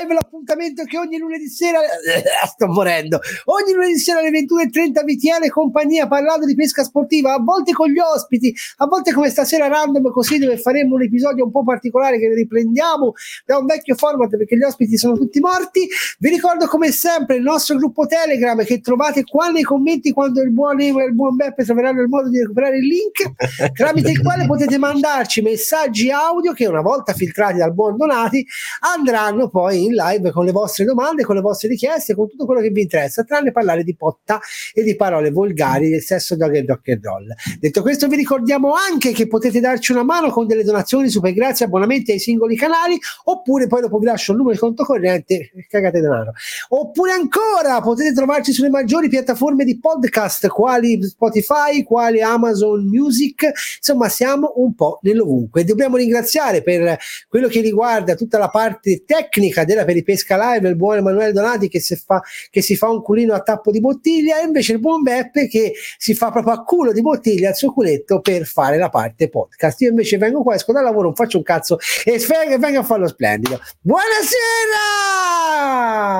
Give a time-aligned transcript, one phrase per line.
[0.00, 1.78] Live, l'appuntamento che ogni lunedì sera,
[2.48, 7.38] sto morendo, ogni lunedì sera alle 21.30 vi tiene compagnia parlando di pesca sportiva, a
[7.38, 11.50] volte con gli ospiti, a volte come stasera random così dove faremo un episodio un
[11.50, 13.12] po' particolare che riprendiamo
[13.44, 15.88] da un vecchio format perché gli ospiti sono tutti morti.
[16.18, 20.50] Vi ricordo come sempre il nostro gruppo Telegram che trovate qua nei commenti quando il
[20.50, 23.32] buon Emo e il buon Beppe troveranno il modo di recuperare il link
[23.74, 28.46] tramite il quale potete mandarci messaggi audio che una volta filtrati dal buon Donati
[28.80, 32.60] andranno poi in live con le vostre domande, con le vostre richieste, con tutto quello
[32.60, 34.40] che vi interessa, tranne parlare di potta
[34.72, 37.28] e di parole volgari del sesso dog e doc e roll.
[37.58, 41.66] Detto questo vi ricordiamo anche che potete darci una mano con delle donazioni super grazie,
[41.66, 46.00] abbonamenti ai singoli canali oppure poi dopo vi lascio il numero di conto corrente cagate
[46.00, 46.32] denaro.
[46.68, 54.08] Oppure ancora potete trovarci sulle maggiori piattaforme di podcast quali Spotify, quali Amazon Music, insomma
[54.08, 55.64] siamo un po' nell'ovunque.
[55.64, 59.84] Dobbiamo ringraziare per quello che riguarda tutta la parte tecnica della
[60.20, 63.40] peripesca live, il buon Emanuele Donati che si, fa, che si fa un culino a
[63.40, 67.00] tappo di bottiglia e invece il buon Beppe che si fa proprio a culo di
[67.00, 69.80] bottiglia al suo culetto per fare la parte podcast.
[69.80, 72.18] Io invece vengo qua, esco dal lavoro, non faccio un cazzo e
[72.58, 73.60] vengo a farlo splendido.
[73.80, 75.09] Buonasera!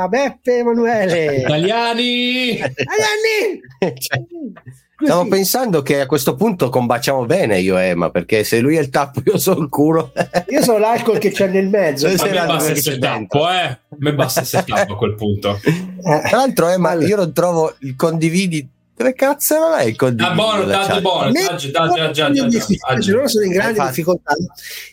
[0.08, 1.36] Beppe Emanuele!
[1.36, 2.50] Italiani!
[2.54, 3.60] Italiani!
[3.98, 4.24] Cioè,
[5.02, 8.80] Stavo pensando che a questo punto combaciamo bene io e Emma, perché se lui è
[8.80, 10.12] il tappo io sono il culo.
[10.48, 12.06] io sono l'alcol che c'è nel mezzo.
[12.06, 13.62] A me basta essere tappo, eh.
[13.62, 15.58] A me basta essere tappo a quel punto.
[16.02, 18.68] Tra l'altro Emma, io non trovo il condividi
[19.00, 20.30] dove cazzo non è il condiviso?
[20.30, 21.32] Ah, buono, dagli buono,
[23.08, 24.36] loro sono in grande difficoltà.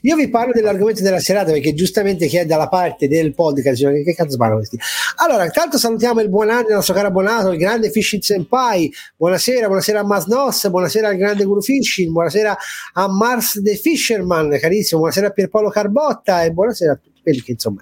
[0.01, 4.03] Io vi parlo dell'argomento della serata perché giustamente chi è dalla parte del podcast dice
[4.03, 4.79] che cazzo parlano questi.
[5.17, 8.91] Allora, intanto salutiamo il buon anno, il nostro caro abbonato, il grande Fishing Senpai.
[9.17, 12.57] Buonasera, buonasera a Masnos, buonasera al grande Guru Fishing, buonasera
[12.93, 17.51] a Mars the Fisherman, carissimo, buonasera a Pierpaolo Carbotta e buonasera a tutti quelli che
[17.51, 17.81] insomma.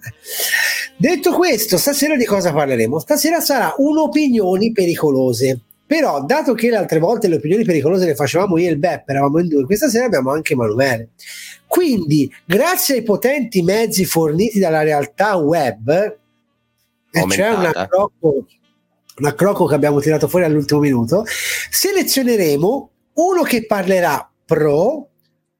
[0.97, 2.97] Detto questo, stasera di cosa parleremo?
[2.99, 5.59] Stasera sarà un'opinioni pericolose.
[5.87, 9.11] Però, dato che le altre volte le opinioni pericolose le facevamo io e il Beppe,
[9.11, 11.09] eravamo in due, questa sera abbiamo anche Emanuele.
[11.67, 16.17] Quindi, grazie ai potenti mezzi forniti dalla realtà web,
[17.27, 18.45] c'è una croco,
[19.17, 21.23] una croco che abbiamo tirato fuori all'ultimo minuto,
[21.69, 25.09] selezioneremo uno che parlerà pro,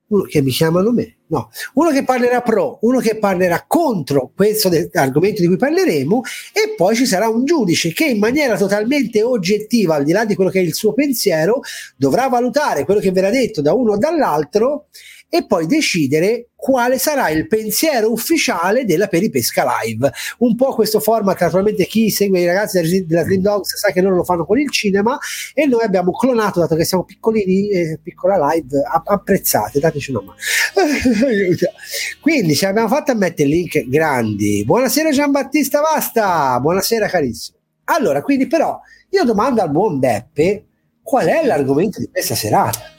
[0.08, 4.70] uno che mi chiamano me, no, uno che parlerà pro, uno che parlerà contro questo
[4.70, 6.22] de- argomento di cui parleremo
[6.54, 10.36] e poi ci sarà un giudice che in maniera totalmente oggettiva, al di là di
[10.36, 11.62] quello che è il suo pensiero,
[11.96, 14.88] dovrà valutare quello che verrà detto da uno o dall'altro
[15.30, 20.12] e poi decidere quale sarà il pensiero ufficiale della Peripesca Live.
[20.40, 24.16] Un po' questo format, naturalmente chi segue i ragazzi della Dream Dogs sa che loro
[24.16, 25.16] lo fanno con il cinema
[25.54, 30.38] e noi abbiamo clonato, dato che siamo piccolini, eh, piccola live, apprezzate, dateci una mano.
[32.20, 34.64] Quindi ce l'abbiamo fatta a mettere link grandi.
[34.66, 37.60] Buonasera Giambattista Basta, buonasera carissimo.
[37.84, 38.80] Allora, quindi però
[39.12, 40.66] io domando al buon Beppe
[41.04, 42.95] qual è l'argomento di questa serata.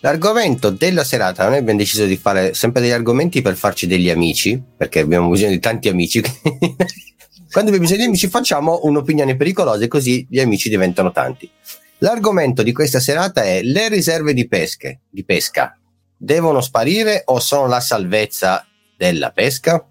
[0.00, 4.62] L'argomento della serata, noi abbiamo deciso di fare sempre degli argomenti per farci degli amici,
[4.76, 6.20] perché abbiamo bisogno di tanti amici.
[7.50, 11.50] Quando abbiamo bisogno di amici facciamo un'opinione pericolosa e così gli amici diventano tanti.
[11.98, 15.76] L'argomento di questa serata è le riserve di, pesche, di pesca.
[16.16, 18.64] Devono sparire o sono la salvezza
[18.96, 19.84] della pesca?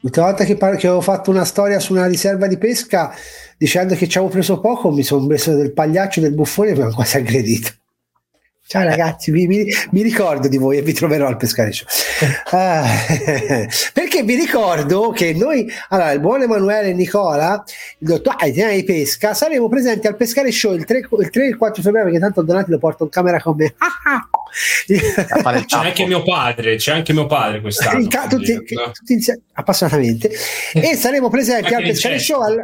[0.00, 3.14] L'ultima volta che, par- che, avevo fatto una storia su una riserva di pesca
[3.56, 6.82] dicendo che ci avevo preso poco, mi sono preso del pagliaccio del buffone e mi
[6.82, 7.70] hanno quasi aggredito.
[8.70, 11.86] Ciao ragazzi, mi, mi, mi, ricordo di voi e vi troverò al pescare show.
[12.50, 12.84] Ah,
[13.94, 17.64] perché vi ricordo che noi, allora, il buon Emanuele e Nicola,
[18.00, 21.48] il dottor Aitina di Pesca, saremo presenti al pescare show il 3, il 3 e
[21.48, 23.74] il 4 febbraio, perché tanto Donati lo porto in camera con me.
[25.64, 28.06] c'è anche mio padre, c'è anche mio padre quest'anno.
[28.28, 30.30] Tutti, tutti insieme, appassionatamente.
[30.74, 32.62] e saremo presenti al pescare show al,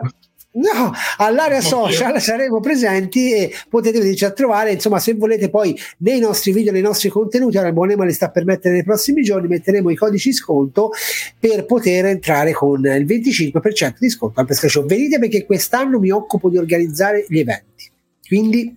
[0.57, 4.71] No, all'area social saremo presenti e potete venirci a trovare.
[4.73, 8.13] Insomma, se volete poi nei nostri video, nei nostri contenuti, ora il buon Ema li
[8.13, 10.93] sta per mettere nei prossimi giorni, metteremo i codici sconto
[11.41, 14.87] per poter entrare con il 25% di sconto al Show.
[14.87, 17.91] Venite perché quest'anno mi occupo di organizzare gli eventi.
[18.25, 18.77] Quindi,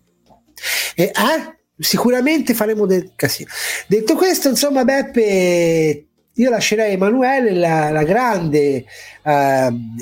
[0.95, 3.49] eh, eh, sicuramente faremo del casino.
[3.87, 6.06] Detto questo, insomma, Beppe,
[6.37, 8.85] io lascerei a Emanuele la, la grande
[9.23, 9.31] uh,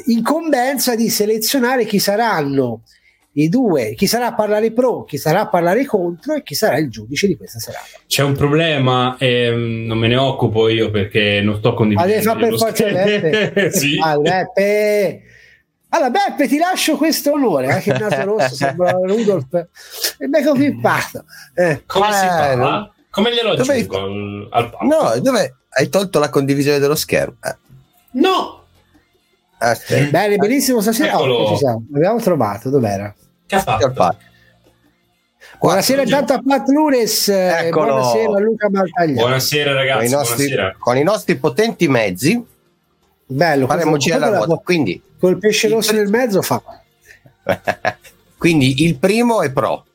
[0.06, 2.82] incombenza di selezionare chi saranno
[3.38, 6.78] i due, chi sarà a parlare pro, chi sarà a parlare contro e chi sarà
[6.78, 7.86] il giudice di questa serata.
[8.08, 12.22] C'è un problema ehm, non me ne occupo io perché non sto condividendo.
[12.22, 13.72] Fare per forza Beppe.
[13.76, 14.00] sì.
[14.02, 15.22] ah, Beppe.
[15.90, 17.72] Allora, Beppe, ti lascio questo onore.
[17.72, 19.54] Anche il naso rosso sembra Rudolf.
[20.18, 21.26] E becco pippato.
[21.54, 21.84] Eh.
[21.86, 22.56] Come eh, si fa?
[22.56, 22.95] No?
[23.16, 23.98] Come glielo aggiungo
[24.50, 27.38] al, al No, dove hai tolto la condivisione dello schermo?
[27.42, 27.56] Eh.
[28.12, 28.64] No!
[29.58, 30.10] Aspetta.
[30.10, 30.82] Bene, benissimo.
[30.82, 31.58] Stasera oh,
[31.92, 32.70] L'abbiamo trovato.
[32.70, 33.16] Dov'era?
[33.46, 34.18] Che ha fatto?
[35.58, 37.94] Buonasera intanto a Pat Lures Eccolo.
[37.94, 39.22] buonasera a Luca Maltagliano.
[39.22, 42.46] Buonasera ragazzi, con i, nostri, con i nostri potenti mezzi
[43.28, 44.62] Bello, faremo girare la ruota.
[44.62, 46.62] Quindi, col pesce rosso nel mezzo fa.
[48.38, 49.86] Quindi il primo è pro.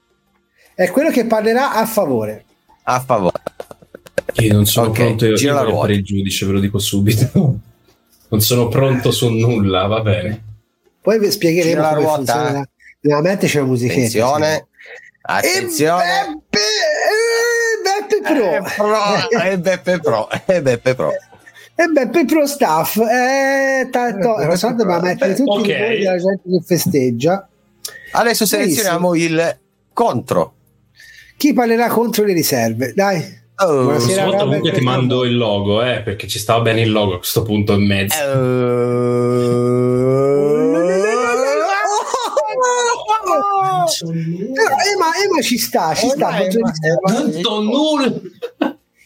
[0.75, 2.47] È quello che parlerà a favore.
[2.93, 3.41] A favore.
[4.41, 7.31] Io non sono okay, pronto io, per fare il giudice, ve lo dico subito.
[8.29, 10.45] non sono pronto su nulla, va bene.
[11.01, 12.69] Poi vi spiegheremo la ruota.
[13.01, 14.01] Veramente c'è una musichetta.
[14.01, 14.67] Attenzione.
[15.23, 16.43] Attenzione.
[16.51, 16.99] E
[17.85, 18.21] Beppe,
[18.75, 19.41] Pro.
[19.41, 20.29] E Beppe Pro.
[20.47, 21.13] E Beppe Pro.
[21.77, 22.97] E Beppe Pro Staff.
[22.97, 25.95] Eh, tanto, eh, so, dobbiamo mettere tutti okay.
[25.95, 27.49] i della gente che festeggia.
[28.13, 29.59] Adesso selezioniamo il
[29.93, 30.55] contro.
[31.41, 32.93] Chi parlerà contro le riserve?
[32.95, 33.25] Dai.
[33.65, 37.15] Oh, Buonasera, volta comunque ti mando il logo, eh, perché ci stava bene il logo
[37.15, 38.15] a questo punto in mezzo.
[38.15, 38.37] Però
[44.93, 46.41] Ema, Ema ci sta, ci sta.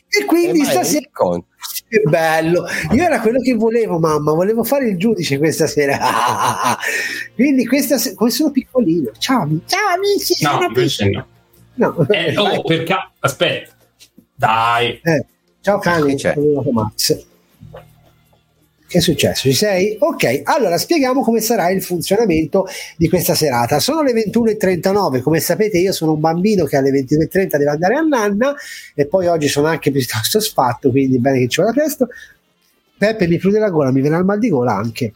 [0.09, 1.09] E quindi stasera
[1.89, 5.99] che bello io era quello che volevo mamma volevo fare il giudice questa sera
[7.35, 11.27] quindi questa se- come sono piccolino ciao, ciao amici no, invece no.
[11.75, 12.07] No.
[12.09, 13.73] Eh, oh, per ca- aspetta
[14.35, 15.01] dai.
[15.03, 15.25] Eh,
[15.61, 16.17] ciao cani,
[16.73, 17.25] Max.
[18.87, 19.49] Che è successo?
[19.49, 19.97] Ci sei?
[19.99, 22.67] Ok, allora spieghiamo come sarà il funzionamento
[22.97, 23.81] di questa serata.
[23.81, 28.03] Sono le 21.39, come sapete io sono un bambino che alle 22.30 deve andare a
[28.03, 28.55] nanna
[28.95, 32.09] e poi oggi sono anche piuttosto sfatto, quindi bene che ci vada presto.
[32.97, 35.15] Peppe mi prude la gola, mi viene il mal di gola anche.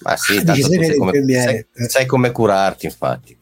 [0.00, 3.36] Ma sì, tanto sai come, sai, sai come curarti infatti.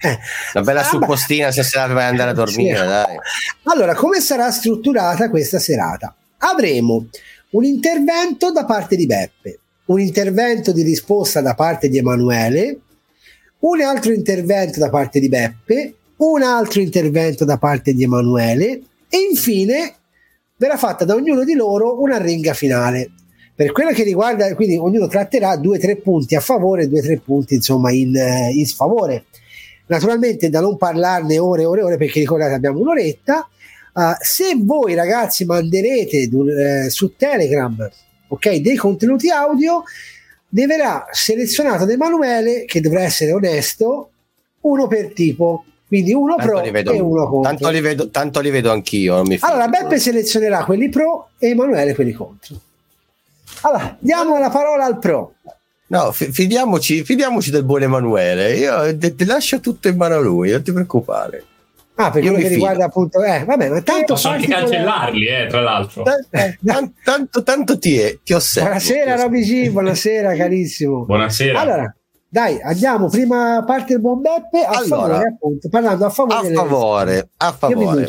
[0.00, 0.18] Eh.
[0.54, 2.78] Una bella ah, suppostina se se vai andare a dormire.
[2.78, 2.84] Sì.
[2.84, 3.16] Dai.
[3.64, 6.14] Allora, come sarà strutturata questa serata?
[6.38, 7.08] Avremo
[7.50, 12.78] un intervento da parte di Beppe, un intervento di risposta da parte di Emanuele,
[13.60, 19.18] un altro intervento da parte di Beppe, un altro intervento da parte di Emanuele e
[19.30, 19.94] infine
[20.56, 23.10] verrà fatta da ognuno di loro una ringa finale.
[23.54, 27.00] Per quello che riguarda, quindi ognuno tratterà due o tre punti a favore e due
[27.00, 29.24] o tre punti insomma in, eh, in sfavore
[29.88, 33.48] naturalmente da non parlarne ore e ore e ore perché ricordate abbiamo un'oretta.
[33.92, 37.90] Uh, se voi ragazzi manderete uh, su telegram
[38.28, 39.82] ok dei contenuti audio
[40.50, 44.10] ne verrà selezionato da Emanuele che dovrà essere onesto
[44.60, 45.64] uno per tipo.
[45.86, 47.50] Quindi uno tanto pro vedo, e uno contro.
[47.50, 52.12] tanto li vedo, tanto li vedo anch'io allora Beppe selezionerà quelli pro e Emanuele quelli
[52.12, 52.60] contro.
[53.62, 55.32] Allora diamo la parola al pro
[55.90, 58.54] No, fidiamoci, fidiamoci del buon Emanuele.
[58.56, 61.44] Io te, te, lascio tutto in mano a lui, non ti preoccupare.
[61.94, 65.60] Ah, per quello che riguarda appunto, eh, vabbè, ma tanto posso anche cancellarli, eh, tra
[65.62, 66.04] l'altro.
[66.30, 68.68] Eh, tanto, tanto, tanto ti, è, ti osservo.
[68.68, 71.04] Buonasera, Roby G, buonasera, carissimo.
[71.06, 71.58] Buonasera.
[71.58, 71.96] Allora,
[72.28, 73.08] dai, andiamo.
[73.08, 76.48] Prima parte il buon Beppe a allora, favore, appunto, parlando a favore.
[76.48, 78.06] A favore, a favore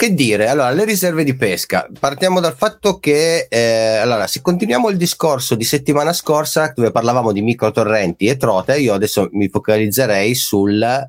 [0.00, 0.48] che dire?
[0.48, 1.86] Allora, le riserve di pesca.
[1.98, 7.32] Partiamo dal fatto che, eh, allora, se continuiamo il discorso di settimana scorsa, dove parlavamo
[7.32, 11.06] di microtorrenti e trote, io adesso mi focalizzerei sulla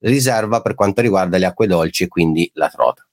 [0.00, 3.08] riserva per quanto riguarda le acque dolci e quindi la trota.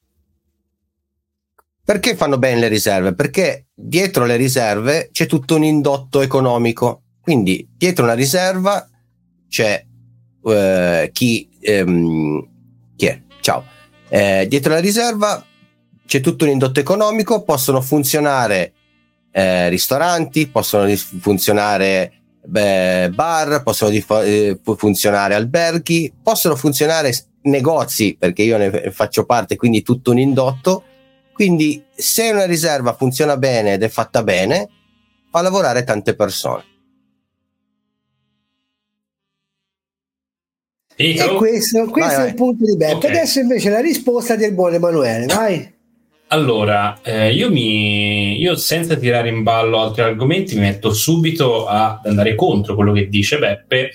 [1.86, 3.16] Perché fanno bene le riserve?
[3.16, 7.04] Perché dietro le riserve c'è tutto un indotto economico.
[7.22, 8.86] Quindi dietro una riserva
[9.48, 9.86] c'è
[10.44, 12.50] eh, chi, ehm,
[12.98, 13.22] chi è?
[13.40, 13.73] Ciao
[14.16, 15.44] eh, dietro la riserva
[16.06, 18.74] c'è tutto un indotto economico, possono funzionare
[19.32, 28.44] eh, ristoranti, possono funzionare beh, bar, possono dif- eh, funzionare alberghi, possono funzionare negozi, perché
[28.44, 30.84] io ne faccio parte, quindi tutto un indotto.
[31.34, 34.70] Quindi se una riserva funziona bene ed è fatta bene,
[35.32, 36.64] fa lavorare tante persone.
[41.12, 42.94] E questo, questo vai, è il punto di Beppe.
[42.94, 43.10] Okay.
[43.12, 45.72] Adesso invece la risposta del buon Emanuele, vai.
[46.28, 52.06] Allora, eh, io, mi, io senza tirare in ballo altri argomenti mi metto subito ad
[52.06, 53.92] andare contro quello che dice Beppe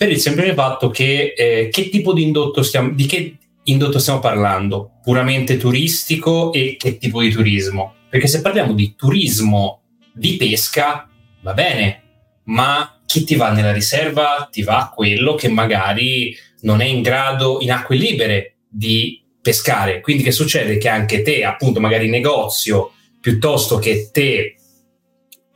[0.00, 4.18] per il semplice fatto che eh, che tipo di indotto stiamo, di che indotto stiamo
[4.18, 4.92] parlando?
[5.02, 7.96] Puramente turistico e che tipo di turismo?
[8.08, 9.82] Perché se parliamo di turismo
[10.14, 11.06] di pesca,
[11.42, 12.02] va bene,
[12.44, 17.58] ma chi ti va nella riserva ti va quello che magari non è in grado
[17.60, 20.00] in acque libere di pescare.
[20.00, 20.78] Quindi che succede?
[20.78, 24.54] Che anche te, appunto, magari negozio, piuttosto che te,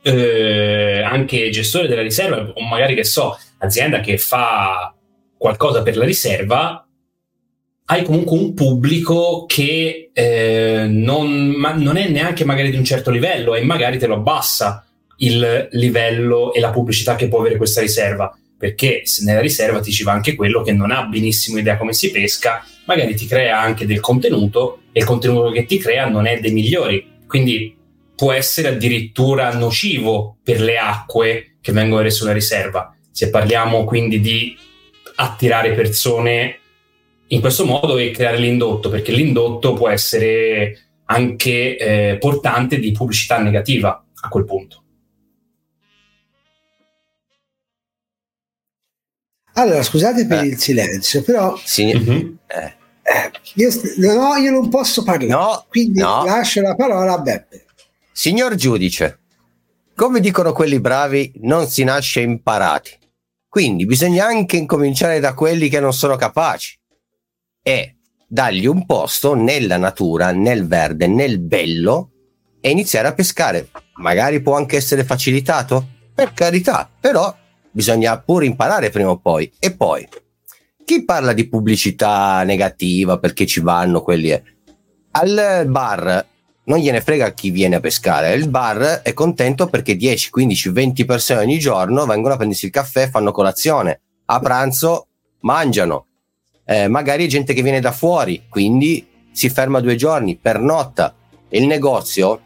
[0.01, 4.93] eh, anche gestore della riserva, o magari che so, azienda che fa
[5.37, 6.85] qualcosa per la riserva,
[7.85, 13.55] hai comunque un pubblico che eh, non, non, è neanche magari di un certo livello
[13.55, 14.85] e magari te lo abbassa
[15.17, 20.03] il livello e la pubblicità che può avere questa riserva perché nella riserva ti ci
[20.03, 23.85] va anche quello che non ha benissimo idea come si pesca, magari ti crea anche
[23.85, 27.75] del contenuto e il contenuto che ti crea non è dei migliori, quindi
[28.15, 32.95] può essere addirittura nocivo per le acque che vengono rese sulla riserva.
[33.11, 34.57] Se parliamo quindi di
[35.15, 36.59] attirare persone
[37.27, 43.39] in questo modo e creare l'indotto, perché l'indotto può essere anche eh, portante di pubblicità
[43.39, 44.84] negativa a quel punto.
[49.57, 50.47] Allora, scusate per eh.
[50.47, 51.85] il silenzio, però sì.
[51.85, 52.33] mm-hmm.
[52.47, 52.75] eh.
[53.07, 56.25] Eh, io, no, io non posso parlare, no, quindi no.
[56.25, 57.65] lascio la parola a Beppe.
[58.11, 59.19] Signor giudice,
[59.93, 62.97] come dicono quelli bravi, non si nasce imparati.
[63.47, 66.77] Quindi bisogna anche incominciare da quelli che non sono capaci
[67.61, 67.95] e
[68.27, 72.09] dargli un posto nella natura, nel verde, nel bello
[72.59, 73.69] e iniziare a pescare.
[73.97, 77.33] Magari può anche essere facilitato, per carità, però
[77.75, 79.51] bisogna pure imparare prima o poi.
[79.59, 80.07] E poi,
[80.85, 84.29] chi parla di pubblicità negativa perché ci vanno quelli...
[84.29, 84.41] È...
[85.11, 86.25] Al bar
[86.63, 91.05] non gliene frega chi viene a pescare, il bar è contento perché 10, 15, 20
[91.05, 95.07] persone ogni giorno vengono a prendersi il caffè, fanno colazione, a pranzo
[95.41, 96.07] mangiano,
[96.65, 101.13] eh, magari gente che viene da fuori, quindi si ferma due giorni, pernotta.
[101.49, 102.41] Il negozio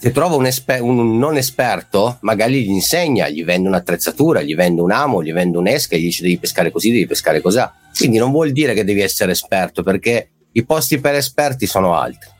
[0.00, 4.80] se trova un, esper- un, non esperto, magari gli insegna, gli vende un'attrezzatura, gli vende
[4.80, 7.60] un amo, gli vende un'esca e gli dice devi pescare così, devi pescare così.
[7.94, 12.30] Quindi non vuol dire che devi essere esperto perché i posti per esperti sono altri.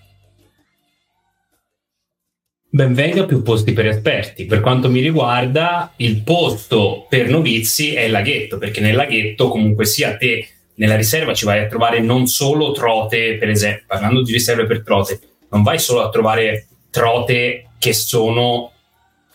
[2.70, 4.46] Benvenga più posti per esperti.
[4.46, 9.84] Per quanto mi riguarda, il posto per novizi è il laghetto, perché nel laghetto comunque
[9.84, 14.32] sia te nella riserva ci vai a trovare non solo trote, per esempio, parlando di
[14.32, 18.72] riserve per trote, non vai solo a trovare trote che sono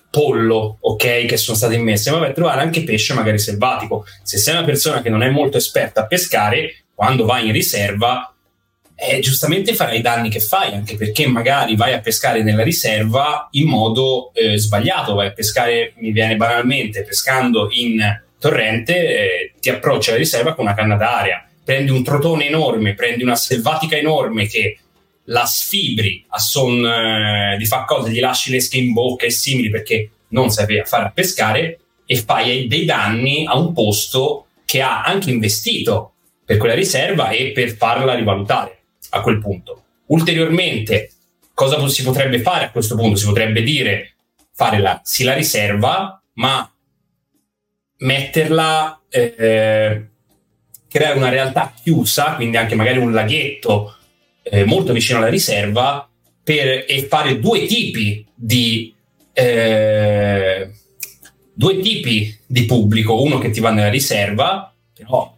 [0.09, 4.05] pollo, ok, che sono state immesse, ma a trovare anche pesce magari selvatico.
[4.23, 8.33] Se sei una persona che non è molto esperta a pescare, quando vai in riserva,
[8.95, 13.49] eh, giustamente farai i danni che fai, anche perché magari vai a pescare nella riserva
[13.51, 17.99] in modo eh, sbagliato, vai a pescare, mi viene banalmente, pescando in
[18.39, 23.23] torrente, eh, ti approcci alla riserva con una canna d'aria, prendi un trotone enorme, prendi
[23.23, 24.77] una selvatica enorme che
[25.25, 29.69] la sfibri a son eh, di fare cose, gli lasci le in bocca e simili
[29.69, 35.03] perché non sai fare a pescare e fai dei danni a un posto che ha
[35.03, 36.13] anche investito
[36.45, 38.79] per quella riserva e per farla rivalutare
[39.11, 39.83] a quel punto.
[40.07, 41.11] Ulteriormente,
[41.53, 43.17] cosa si potrebbe fare a questo punto?
[43.17, 44.13] Si potrebbe dire
[44.53, 46.71] fare la, sì la riserva, ma
[47.97, 50.07] metterla, eh,
[50.87, 53.94] creare una realtà chiusa, quindi anche magari un laghetto
[54.47, 56.07] eh, molto vicino alla riserva
[56.43, 58.93] per, e fare due tipi di
[59.33, 60.69] eh,
[61.53, 65.33] due tipi di pubblico, uno che ti va nella riserva, però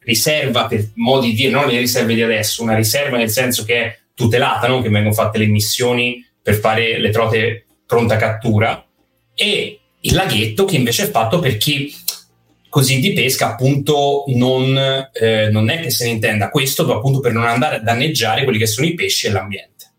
[0.00, 3.74] riserva per modi di dire, non le riserve di adesso, una riserva nel senso che
[3.76, 4.82] è tutelata, no?
[4.82, 8.84] che vengono fatte le missioni per fare le trote pronta cattura,
[9.34, 11.94] e il laghetto che invece è fatto per chi
[12.72, 14.74] così di pesca appunto non,
[15.12, 18.58] eh, non è che se ne intenda questo appunto per non andare a danneggiare quelli
[18.58, 19.90] che sono i pesci e l'ambiente.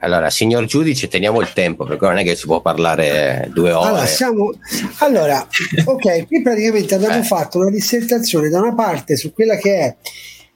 [0.00, 3.88] Allora, signor giudice, teniamo il tempo perché non è che si può parlare due ore.
[3.88, 4.52] Allora, siamo...
[4.98, 5.48] allora
[5.86, 7.22] ok, qui praticamente abbiamo eh.
[7.22, 9.96] fatto una dissertazione da una parte su quella che è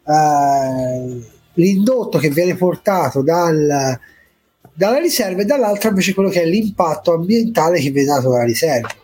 [0.02, 3.99] uh, l'indotto che viene portato dal,
[4.70, 8.94] dalla riserva e dall'altra invece quello che è l'impatto ambientale che viene dato dalla riserva.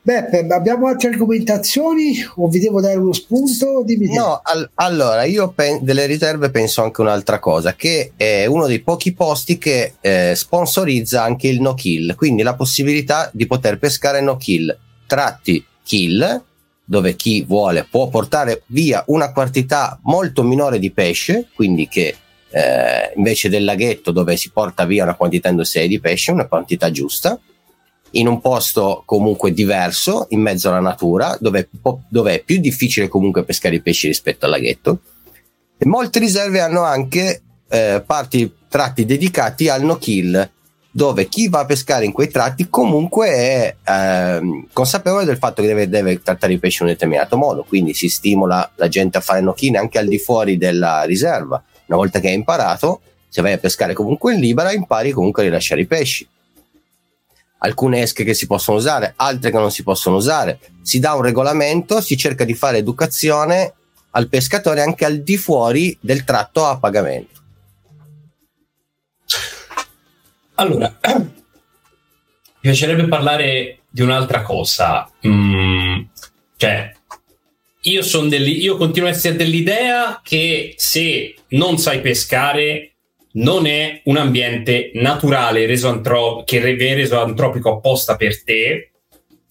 [0.00, 3.82] Beppe, abbiamo altre argomentazioni o vi devo dare uno spunto?
[3.84, 8.66] Dimmi no, al- allora io pen- delle riserve penso anche un'altra cosa, che è uno
[8.66, 13.78] dei pochi posti che eh, sponsorizza anche il no kill, quindi la possibilità di poter
[13.78, 14.74] pescare no kill,
[15.06, 16.42] tratti kill,
[16.84, 22.16] dove chi vuole può portare via una quantità molto minore di pesce, quindi che
[22.50, 26.90] eh, invece del laghetto dove si porta via una quantità industriale di pesce, una quantità
[26.90, 27.38] giusta
[28.12, 31.68] in un posto comunque diverso, in mezzo alla natura, dove,
[32.08, 35.00] dove è più difficile comunque pescare i pesci rispetto al laghetto.
[35.76, 40.50] E molte riserve hanno anche eh, parti, tratti dedicati al no kill,
[40.90, 45.68] dove chi va a pescare in quei tratti comunque è eh, consapevole del fatto che
[45.68, 49.20] deve, deve, trattare i pesci in un determinato modo, quindi si stimola la gente a
[49.20, 51.62] fare nocchine anche al di fuori della riserva.
[51.86, 55.46] Una volta che hai imparato, se vai a pescare comunque in libera, impari comunque a
[55.46, 56.26] rilasciare i pesci.
[57.58, 60.60] Alcune esche che si possono usare, altre che non si possono usare.
[60.82, 63.74] Si dà un regolamento, si cerca di fare educazione
[64.10, 67.36] al pescatore anche al di fuori del tratto a pagamento.
[70.54, 71.30] Allora, mi
[72.60, 75.08] piacerebbe parlare di un'altra cosa.
[75.26, 76.02] Mm,
[76.56, 76.92] cioè,
[77.82, 82.94] io, io continuo a essere dell'idea che se non sai pescare
[83.32, 88.92] non è un ambiente naturale reso antrop- che è reso antropico apposta per te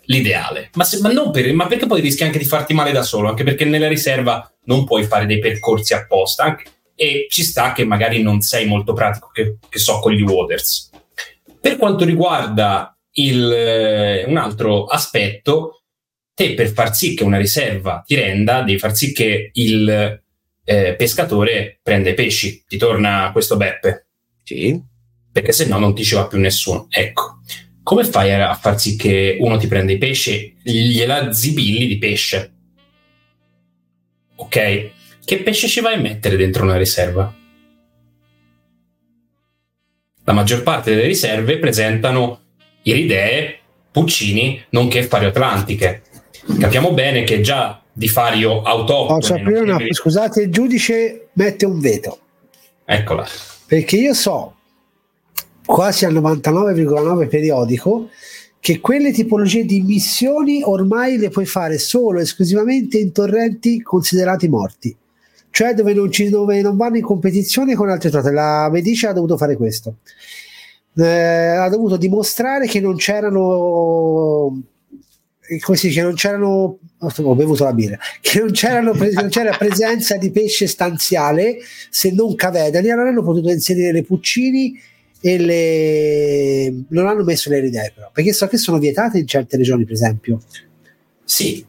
[0.07, 0.69] l'ideale.
[0.74, 3.29] Ma, se, ma, per, ma, perché poi rischi anche di farti male da solo?
[3.29, 6.43] Anche perché nella riserva non puoi fare dei percorsi apposta.
[6.43, 6.63] Anche,
[6.96, 10.89] e ci sta che magari non sei molto pratico, che, che so, con gli waters.
[11.60, 15.84] Per quanto riguarda il, eh, un altro aspetto,
[16.34, 20.22] te per far sì che una riserva ti renda, devi far sì che il
[20.69, 22.65] eh, pescatore prenda i pesci.
[22.67, 24.07] Ti torna questo beppe?
[24.43, 24.77] Sì.
[25.31, 26.88] Perché se no non ti ci va più nessuno.
[26.89, 27.39] Ecco,
[27.83, 30.57] come fai a far sì che uno ti prenda i pesci?
[30.62, 32.53] Gliela zibilli di pesce.
[34.36, 34.89] Ok?
[35.24, 37.33] Che pesce ci vai a mettere dentro una riserva?
[40.25, 42.41] La maggior parte delle riserve presentano
[42.81, 43.59] iridee,
[43.89, 46.03] puccini, nonché fario atlantiche.
[46.59, 49.42] Capiamo bene che già di fario autoctone...
[49.42, 49.77] Posso una...
[49.89, 52.20] Scusate, il giudice mette un veto.
[52.86, 53.25] Eccola.
[53.66, 54.54] Perché io so,
[55.66, 58.10] quasi al 99,9 periodico,
[58.60, 64.96] che quelle tipologie di missioni ormai le puoi fare solo esclusivamente in torrenti considerati morti
[65.50, 68.30] cioè dove non, ci, dove non vanno in competizione con altre trote.
[68.30, 69.96] La Medici ha dovuto fare questo.
[70.96, 74.62] Eh, ha dovuto dimostrare che non c'erano
[75.62, 78.51] come si dice, non c'erano ho bevuto la birra che non,
[79.14, 81.57] non c'era presenza di pesce stanziale
[81.90, 84.79] se non cavedani allora hanno potuto inserire le puccini
[85.22, 89.57] e le non hanno messo le ridee però perché so che sono vietate in certe
[89.57, 90.40] regioni per esempio.
[91.27, 91.66] Sì.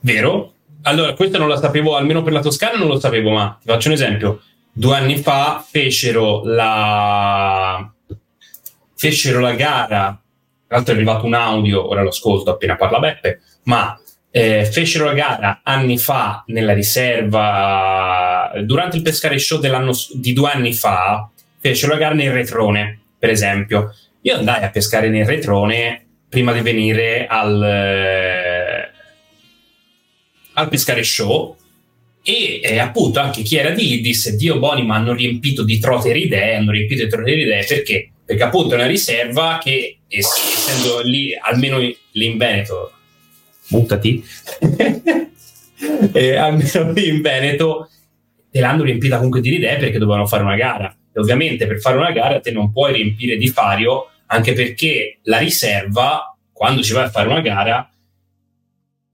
[0.00, 0.54] Vero?
[0.82, 3.88] Allora, questo non lo sapevo, almeno per la Toscana non lo sapevo, ma ti faccio
[3.88, 4.40] un esempio.
[4.72, 7.92] Due anni fa fecero la,
[8.94, 10.21] fecero la gara,
[10.72, 15.04] tra l'altro è arrivato un audio, ora lo ascolto appena parla Beppe, ma eh, fecero
[15.04, 21.28] la gara anni fa nella riserva, durante il pescare show di due anni fa,
[21.60, 23.94] fecero la gara nel retrone, per esempio.
[24.22, 28.90] Io andai a pescare nel retrone prima di venire al
[30.54, 31.56] al pescare show
[32.22, 35.78] e eh, appunto anche chi era di lì disse Dio Boni ma hanno riempito di
[35.78, 38.11] trote idee hanno riempito di trote idee perché?
[38.32, 42.92] Perché appunto è una riserva che essendo lì almeno lì in Veneto
[43.68, 44.24] buttati
[46.12, 47.90] e almeno lì in Veneto
[48.50, 50.96] te l'hanno riempita comunque di idee perché dovevano fare una gara.
[51.12, 55.36] E ovviamente per fare una gara te non puoi riempire di fario anche perché la
[55.36, 57.86] riserva quando ci vai a fare una gara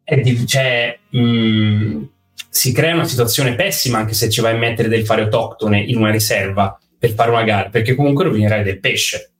[0.04, 2.02] di, cioè, mh, mm,
[2.48, 5.96] si crea una situazione pessima anche se ci vai a mettere del fare autoctone in
[5.96, 9.30] una riserva per fare una gara, perché comunque rovinerai del pesce.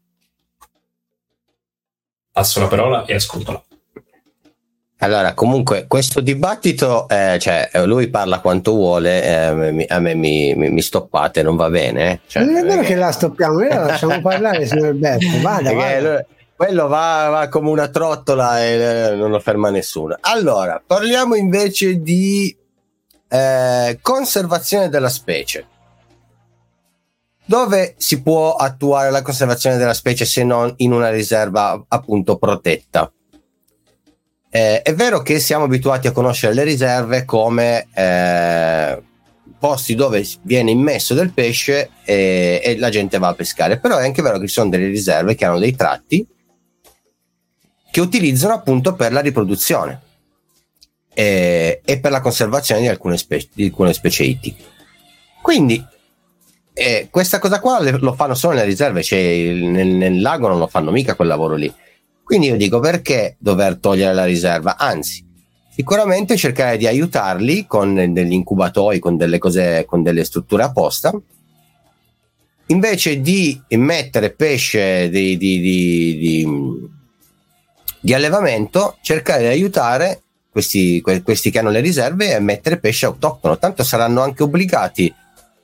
[2.33, 3.63] Passo la parola e ascoltala.
[5.01, 10.55] Allora, comunque, questo dibattito, eh, cioè, lui parla quanto vuole, eh, mi, a me mi,
[10.57, 12.11] mi, mi, stoppate, non va bene.
[12.11, 12.21] Eh?
[12.27, 15.27] Cioè, non è vero che la stoppiamo, noi la lasciamo parlare, signor Alberto.
[15.41, 16.27] Vada, vada
[16.59, 20.17] quello va, va, come una trottola e eh, non lo ferma nessuno.
[20.23, 22.55] Allora, parliamo invece di
[23.29, 25.65] eh, conservazione della specie.
[27.49, 33.11] Dove si può attuare la conservazione della specie se non in una riserva appunto protetta?
[34.51, 39.03] Eh, è vero che siamo abituati a conoscere le riserve come eh,
[39.59, 44.05] posti dove viene immesso del pesce e, e, la gente va a pescare, però è
[44.05, 46.27] anche vero che ci sono delle riserve che hanno dei tratti
[47.91, 50.03] che utilizzano appunto per la riproduzione
[51.15, 53.17] e, e per la conservazione di alcune,
[53.55, 54.65] di alcune specie ittiche.
[55.41, 55.83] Quindi
[56.79, 60.69] eh, questa cosa qua lo fanno solo nelle riserve, cioè nel, nel, lago non lo
[60.69, 61.73] fanno mica quel lavoro lì.
[62.23, 64.77] Quindi io dico perché dover togliere la riserva?
[64.77, 65.27] Anzi,
[65.75, 71.13] sicuramente cercare di aiutarli con degli incubatori, con delle cose, con delle strutture apposta,
[72.67, 76.49] invece di mettere pesce di, di, di,
[78.01, 83.59] di allevamento, cercare di aiutare questi, questi, che hanno le riserve a mettere pesce autoctono.
[83.59, 85.13] Tanto saranno anche obbligati,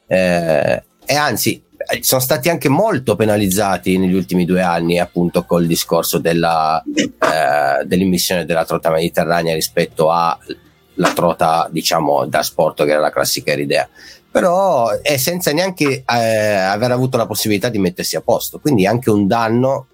[0.07, 5.67] eh, e anzi, eh, sono stati anche molto penalizzati negli ultimi due anni appunto col
[5.67, 13.01] discorso della, eh, dell'immissione della trota mediterranea rispetto alla trota diciamo da sport che era
[13.01, 13.89] la classica idea
[14.35, 18.59] però è senza neanche eh, aver avuto la possibilità di mettersi a posto.
[18.59, 19.87] Quindi anche un danno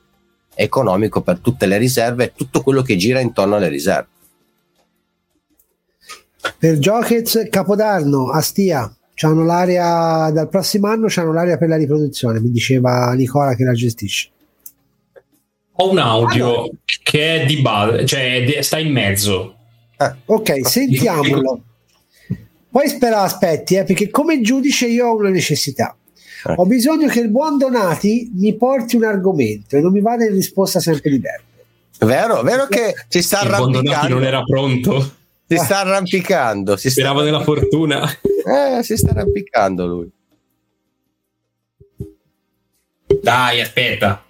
[0.54, 4.08] economico per tutte le riserve e tutto quello che gira intorno alle riserve.
[6.58, 8.90] Per Jokic Capodanno a Stia
[9.20, 13.74] C'hanno l'area dal prossimo anno c'hanno l'area per la riproduzione, mi diceva Nicola che la
[13.74, 14.30] gestisce.
[15.72, 16.68] Ho un audio allora.
[17.02, 19.56] che è di base, cioè sta in mezzo.
[19.98, 21.60] Ah, ok, sentiamolo.
[22.70, 25.94] Poi spera aspetti, eh, perché come giudice io ho una necessità.
[26.46, 26.54] Eh.
[26.56, 30.32] Ho bisogno che il buon Donati mi porti un argomento e non mi vada in
[30.32, 31.44] risposta sempre diversa.
[32.06, 33.76] Vero, vero che ci sta arrampicando.
[33.76, 35.12] Il buon Donati non era pronto.
[35.46, 36.78] Si sta arrampicando.
[36.78, 37.24] Si Speravo sta...
[37.26, 38.10] nella fortuna.
[38.44, 40.10] Eh, si sta arrampicando lui.
[43.20, 44.24] Dai, aspetta.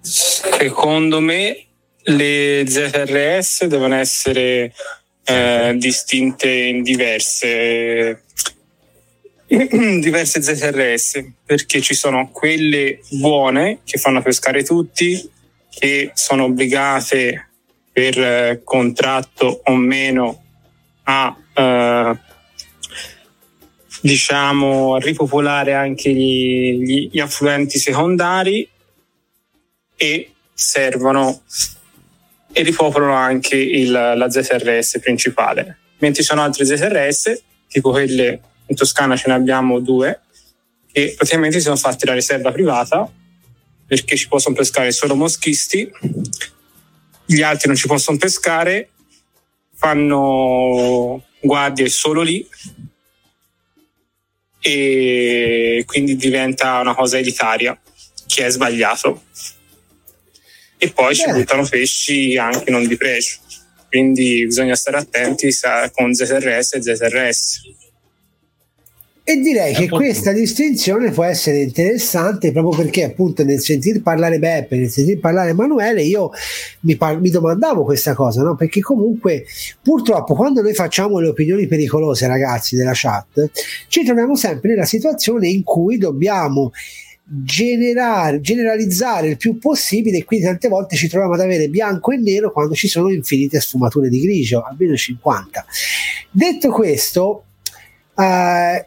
[0.00, 1.66] Secondo me
[2.02, 4.72] le ZRS devono essere
[5.24, 8.22] eh, distinte in diverse
[9.46, 15.30] diverse ZRS perché ci sono quelle buone che fanno pescare tutti
[15.68, 17.48] che sono obbligate
[17.92, 20.45] per eh, contratto o meno
[21.08, 22.18] a eh,
[24.00, 28.68] diciamo ripopolare anche gli, gli, gli, affluenti secondari
[29.96, 31.42] e servono
[32.52, 35.78] e ripopolano anche il, la ZRS principale.
[35.98, 40.20] Mentre ci sono altre ZRS tipo quelle in Toscana ce ne abbiamo due
[40.92, 43.10] che praticamente sono fatte la riserva privata
[43.86, 45.90] perché ci possono pescare solo moschisti
[47.26, 48.90] gli altri non ci possono pescare,
[49.76, 52.46] fanno guardie solo lì
[54.60, 57.78] e quindi diventa una cosa elitaria
[58.26, 59.22] che è sbagliato.
[60.78, 61.14] E poi Beh.
[61.14, 63.38] ci buttano pesci anche non di pregio,
[63.88, 65.50] quindi bisogna stare attenti
[65.92, 67.60] con ZRS e ZRS.
[69.28, 74.76] E direi che questa distinzione può essere interessante proprio perché appunto nel sentir parlare Beppe,
[74.76, 76.30] nel sentir parlare Emanuele, io
[76.82, 78.54] mi, par- mi domandavo questa cosa, no?
[78.54, 79.44] perché comunque
[79.82, 83.50] purtroppo quando noi facciamo le opinioni pericolose ragazzi della chat,
[83.88, 86.70] ci troviamo sempre nella situazione in cui dobbiamo
[87.24, 92.16] generare, generalizzare il più possibile e quindi tante volte ci troviamo ad avere bianco e
[92.18, 95.66] nero quando ci sono infinite sfumature di grigio, almeno 50.
[96.30, 97.46] Detto questo,
[98.16, 98.86] eh,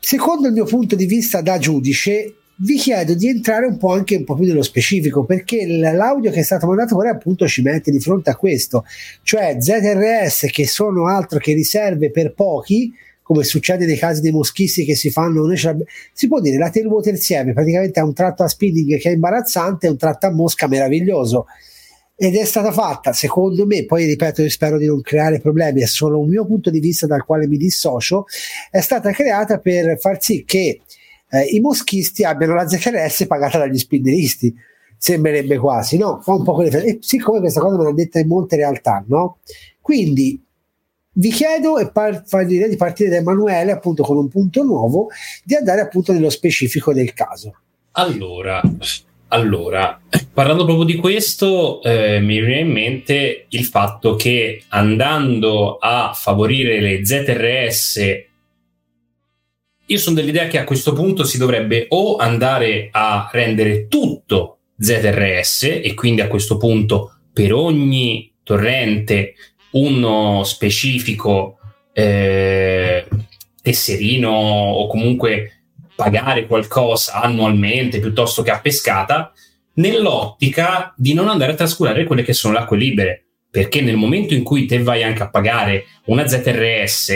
[0.00, 4.16] secondo il mio punto di vista da giudice, vi chiedo di entrare un po' anche
[4.16, 7.90] un po' più nello specifico perché l'audio che è stato mandato ora appunto ci mette
[7.90, 8.84] di fronte a questo,
[9.22, 14.84] cioè ZRS che sono altro che riserve per pochi, come succede nei casi dei moschisti
[14.84, 15.46] che si fanno,
[16.12, 19.86] si può dire la tailwater insieme, praticamente ha un tratto a spinning che è imbarazzante
[19.86, 21.46] e un tratto a mosca meraviglioso
[22.22, 25.86] ed è stata fatta, secondo me, poi ripeto, io spero di non creare problemi, è
[25.86, 28.26] solo un mio punto di vista dal quale mi dissocio,
[28.70, 30.82] è stata creata per far sì che
[31.30, 34.54] eh, i moschisti abbiano la ZRS pagata dagli spinneristi,
[34.98, 36.20] sembrerebbe quasi, no?
[36.20, 36.84] Fa un po' quelle...
[36.84, 39.38] E siccome questa cosa me l'ha detta in molte realtà, no?
[39.80, 40.38] Quindi
[41.12, 45.08] vi chiedo e par- di partire da Emanuele appunto con un punto nuovo
[45.42, 47.60] di andare appunto nello specifico del caso.
[47.92, 48.60] Allora,
[49.32, 50.00] allora,
[50.32, 56.80] parlando proprio di questo, eh, mi viene in mente il fatto che andando a favorire
[56.80, 58.24] le ZRS,
[59.86, 65.80] io sono dell'idea che a questo punto si dovrebbe o andare a rendere tutto ZRS
[65.82, 69.34] e quindi a questo punto per ogni torrente
[69.72, 71.58] uno specifico
[71.92, 73.06] eh,
[73.62, 75.59] tesserino o comunque
[76.00, 79.32] pagare qualcosa annualmente piuttosto che a pescata,
[79.74, 83.24] nell'ottica di non andare a trascurare quelle che sono le acque libere.
[83.50, 87.12] Perché nel momento in cui te vai anche a pagare una ZRS,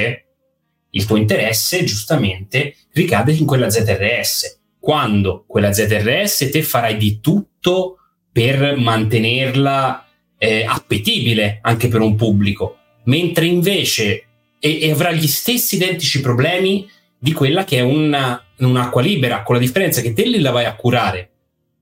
[0.91, 4.61] il tuo interesse giustamente ricade in quella ZRS.
[4.79, 7.97] Quando quella ZRS te farai di tutto
[8.31, 14.25] per mantenerla eh, appetibile anche per un pubblico, mentre invece
[14.59, 16.87] e, e avrà gli stessi identici problemi
[17.25, 20.67] di quella che è una, un'acqua libera, con la differenza che te lì la vai
[20.67, 21.31] a curare.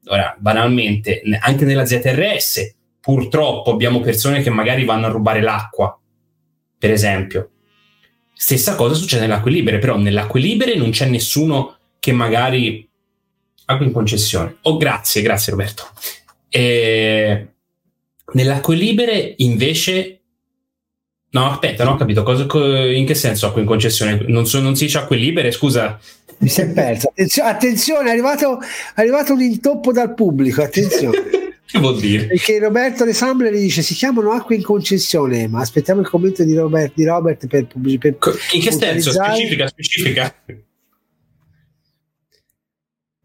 [0.06, 5.98] Ora, banalmente, anche nella ZRS, purtroppo abbiamo persone che magari vanno a rubare l'acqua,
[6.78, 7.50] per esempio.
[8.32, 12.88] Stessa cosa succede nelle acque libere, però nelle acque libere non c'è nessuno che magari
[13.64, 14.58] acqua in concessione.
[14.62, 15.88] Oh, grazie, grazie Roberto.
[16.48, 17.48] E...
[18.34, 20.21] Nelle acque libere invece
[21.32, 22.46] No, aspetta, non ho capito cosa,
[22.90, 24.22] in che senso acque in concessione.
[24.26, 25.98] Non, so, non si dice acque libere, scusa.
[26.38, 27.12] Mi si è perso.
[27.42, 30.62] Attenzione, è, arrivato, è arrivato un intoppo dal pubblico.
[30.62, 31.22] Attenzione.
[31.64, 32.26] che vuol dire?
[32.26, 36.54] Perché Roberto De Sambler dice si chiamano acque in concessione, ma aspettiamo il commento di
[36.54, 38.16] Robert, di Robert per, per
[38.52, 39.12] In che senso?
[39.12, 40.34] Specifica, specifica.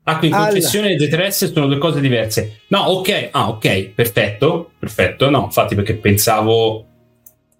[0.03, 2.61] Acque in concessione e ZRS sono due cose diverse.
[2.67, 5.29] No, ok, ah, ok, perfetto, perfetto.
[5.29, 6.85] No, infatti perché pensavo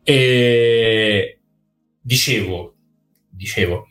[0.09, 1.39] e
[1.99, 2.75] dicevo,
[3.29, 3.89] dicevo,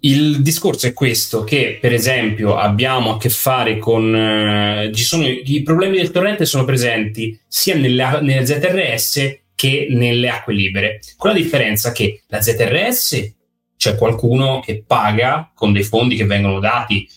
[0.00, 4.14] il discorso è questo, che per esempio abbiamo a che fare con...
[4.14, 10.52] Eh, sono, I problemi del torrente sono presenti sia nelle, nelle ZRS che nelle acque
[10.52, 13.34] libere, con la differenza che la ZRS
[13.78, 17.08] c'è qualcuno che paga con dei fondi che vengono dati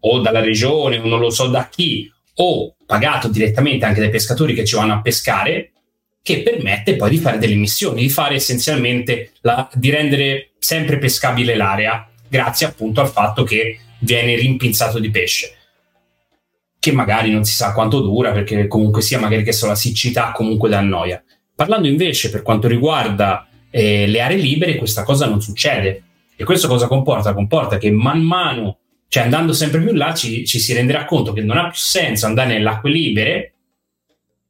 [0.00, 4.52] o dalla regione o non lo so da chi, o pagato direttamente anche dai pescatori
[4.52, 5.73] che ci vanno a pescare,
[6.24, 11.54] che permette poi di fare delle missioni, di fare essenzialmente la, di rendere sempre pescabile
[11.54, 15.56] l'area, grazie appunto al fatto che viene rimpinzato di pesce
[16.78, 20.32] che magari non si sa quanto dura perché comunque sia magari che so la siccità
[20.32, 21.22] comunque da annoia.
[21.54, 26.02] Parlando invece per quanto riguarda eh, le aree libere questa cosa non succede
[26.36, 27.32] e questo cosa comporta?
[27.32, 31.40] Comporta che man mano, cioè andando sempre più là ci, ci si renderà conto che
[31.40, 33.53] non ha più senso andare nelle acque libere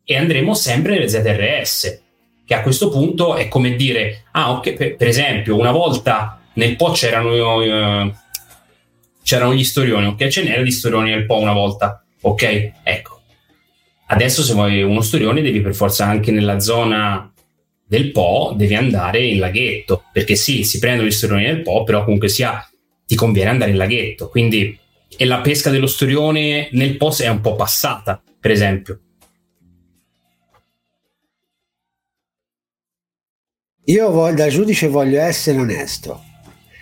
[0.05, 2.03] e andremo sempre nelle ZRS,
[2.45, 6.77] che a questo punto è come dire, ah ok, per, per esempio, una volta nel
[6.77, 8.13] Po c'erano, uh,
[9.23, 13.21] c'erano gli storioni, ok, ce n'era gli storioni nel Po una volta, ok, ecco.
[14.07, 17.33] Adesso se vuoi uno storione devi per forza anche nella zona
[17.87, 22.05] del Po, devi andare in laghetto, perché sì, si prendono gli storioni nel Po, però
[22.05, 22.69] comunque sia
[23.07, 24.79] ti conviene andare in laghetto, quindi
[25.17, 28.99] e la pesca dello storione nel Po è un po' passata, per esempio.
[33.87, 36.23] Io voglio, da giudice voglio essere onesto.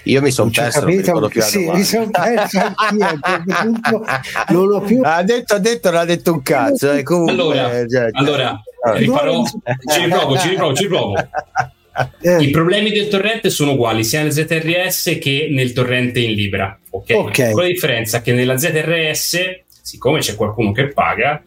[0.04, 4.04] Io mi sono perso, capito, sì, mi sono perso anch'io.
[4.48, 5.00] non ho più.
[5.02, 6.92] Ha detto, ha detto, non ha detto un cazzo.
[6.92, 8.60] Eh, comunque, allora, eh, cioè, allora
[8.94, 11.14] riparò, ci riprovo, ci riprovo, ci riprovo.
[12.22, 12.42] Eh.
[12.42, 16.76] I problemi del torrente sono uguali sia nel ZRS che nel torrente in Libra.
[16.88, 17.16] Okay?
[17.16, 17.52] okay.
[17.52, 19.38] Con la differenza che nella ZRS,
[19.82, 21.42] siccome c'è qualcuno che paga,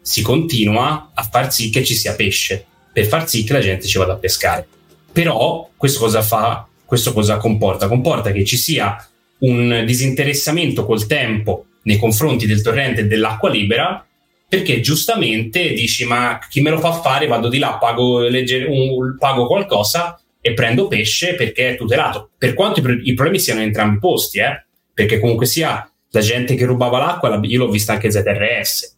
[0.00, 3.86] si continua a far sì che ci sia pesce per far sì che la gente
[3.86, 4.66] ci vada a pescare.
[5.12, 6.66] Però questo cosa fa?
[6.84, 7.88] Questo cosa comporta?
[7.88, 8.96] Comporta che ci sia
[9.40, 14.04] un disinteressamento col tempo nei confronti del torrente e dell'acqua libera
[14.48, 19.16] perché giustamente dici ma chi me lo fa fare vado di là pago, legger- un,
[19.16, 23.98] pago qualcosa e prendo pesce perché è tutelato per quanto i, i problemi siano entrambi
[23.98, 24.64] posti eh?
[24.92, 28.96] perché comunque sia la gente che rubava l'acqua io l'ho vista anche ZRS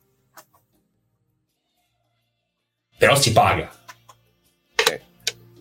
[2.96, 3.70] però si paga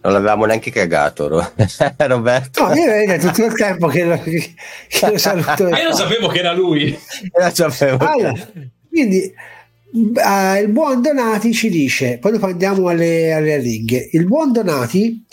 [0.01, 1.27] non l'avevamo neanche cagato,
[1.97, 2.67] Roberto.
[2.67, 5.67] No, io vedo tutto il tempo che lo, che lo saluto.
[5.67, 6.97] io non sapevo che era lui.
[8.05, 8.47] Allora,
[8.89, 9.33] quindi
[9.91, 15.23] uh, il buon Donati ci dice, poi dopo andiamo alle, alle ringhe, il buon Donati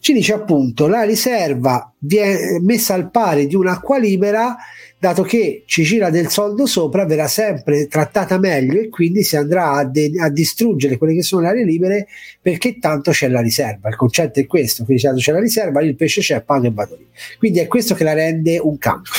[0.00, 4.56] ci dice appunto la riserva viene messa al pari di un'acqua libera
[4.98, 9.72] dato che ci gira del soldo sopra, verrà sempre trattata meglio e quindi si andrà
[9.72, 12.08] a, de- a distruggere quelle che sono le aree libere
[12.40, 13.88] perché tanto c'è la riserva.
[13.88, 16.72] Il concetto è questo: quindi tanto c'è la riserva, lì il pesce c'è, paga e
[16.72, 17.06] vado lì.
[17.38, 19.10] Quindi è questo che la rende un campo.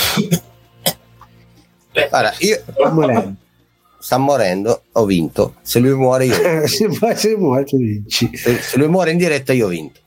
[2.11, 2.61] Allora, io
[3.99, 5.55] sta morendo, ho vinto.
[5.61, 6.35] Se lui muore, io.
[6.67, 8.29] se, se, muore, tu vinci.
[8.33, 9.99] Se, se lui muore in diretta, io ho vinto.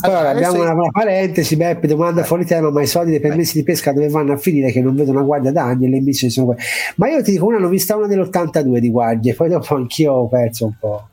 [0.00, 3.62] Allora, abbiamo una, una, parentesi, Beppe domanda fuori tema, ma i soldi dei permessi di
[3.62, 4.72] pesca dove vanno a finire?
[4.72, 6.62] Che non vedo una guardia da anni e le emissioni sono quelle.
[6.96, 10.28] Ma io ti dico, una l'ho vista una dell'82 di guardie, poi dopo anch'io ho
[10.28, 11.08] perso un po'.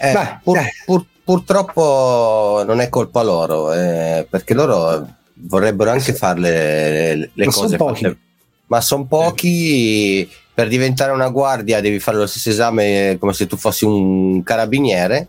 [0.00, 6.40] Eh, Vai, pur, pur, purtroppo non è colpa loro, eh, perché loro vorrebbero anche fare
[6.40, 8.16] le, le cose fatte,
[8.66, 10.28] ma sono pochi.
[10.52, 15.28] Per diventare una guardia devi fare lo stesso esame come se tu fossi un carabiniere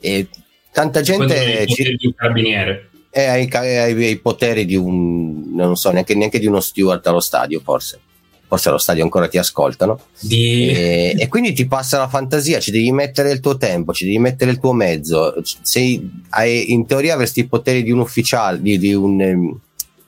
[0.00, 0.26] e
[0.72, 1.96] tanta gente ci...
[1.96, 6.46] di un carabiniere è ai, ai, ai, poteri di un non so neanche, neanche, di
[6.46, 7.98] uno steward allo stadio forse
[8.46, 10.68] forse allo stadio ancora ti ascoltano di...
[10.68, 14.18] e, e, quindi ti passa la fantasia ci devi mettere il tuo tempo ci devi
[14.18, 18.78] mettere il tuo mezzo sei, hai, in teoria avresti i poteri di un ufficiale di,
[18.78, 19.60] di un ehm,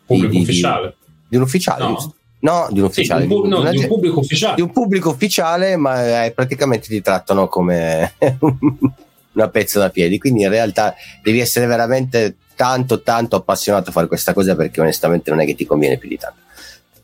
[0.07, 0.95] pubblico di, ufficiale di,
[1.29, 2.15] di un ufficiale no.
[2.43, 3.23] No, di un ufficiale.
[3.23, 4.57] Sì, di, un, no, di un pubblico ufficiale.
[4.57, 8.15] Di un pubblico ufficiale, ma eh, praticamente ti trattano come
[9.33, 10.19] una pezza da piedi.
[10.19, 15.31] Quindi in realtà devi essere veramente tanto, tanto appassionato a fare questa cosa perché onestamente
[15.31, 16.41] non è che ti conviene più di tanto.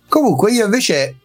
[0.09, 1.17] Comunque, io invece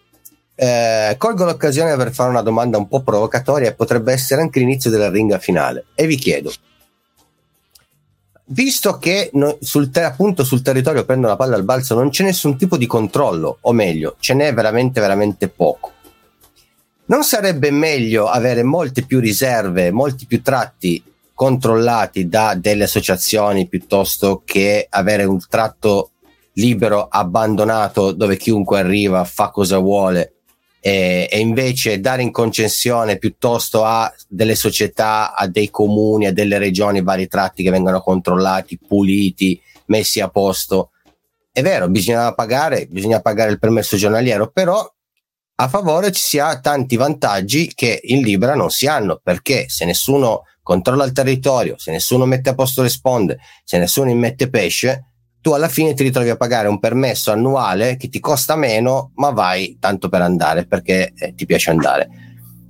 [0.56, 4.89] eh, colgo l'occasione per fare una domanda un po' provocatoria e potrebbe essere anche l'inizio
[4.89, 5.86] della ringa finale.
[5.96, 6.52] E vi chiedo:
[8.46, 12.24] visto che no, sul te- appunto sul territorio prendo la palla al balzo non c'è
[12.24, 15.93] nessun tipo di controllo, o meglio, ce n'è veramente veramente poco.
[17.06, 24.44] Non sarebbe meglio avere molte più riserve, molti più tratti controllati da delle associazioni piuttosto
[24.46, 26.12] che avere un tratto
[26.54, 30.34] libero abbandonato dove chiunque arriva fa cosa vuole
[30.80, 36.58] e, e, invece dare in concessione piuttosto a delle società, a dei comuni, a delle
[36.58, 40.92] regioni vari tratti che vengono controllati, puliti, messi a posto.
[41.52, 44.86] È vero, bisogna pagare, bisogna pagare il permesso giornaliero, però
[45.56, 49.86] a favore ci si ha tanti vantaggi che in Libera non si hanno, perché se
[49.86, 55.13] nessuno controlla il territorio, se nessuno mette a posto le sponde, se nessuno immette pesce,
[55.42, 59.30] tu alla fine ti ritrovi a pagare un permesso annuale che ti costa meno, ma
[59.32, 62.10] vai tanto per andare perché eh, ti piace andare.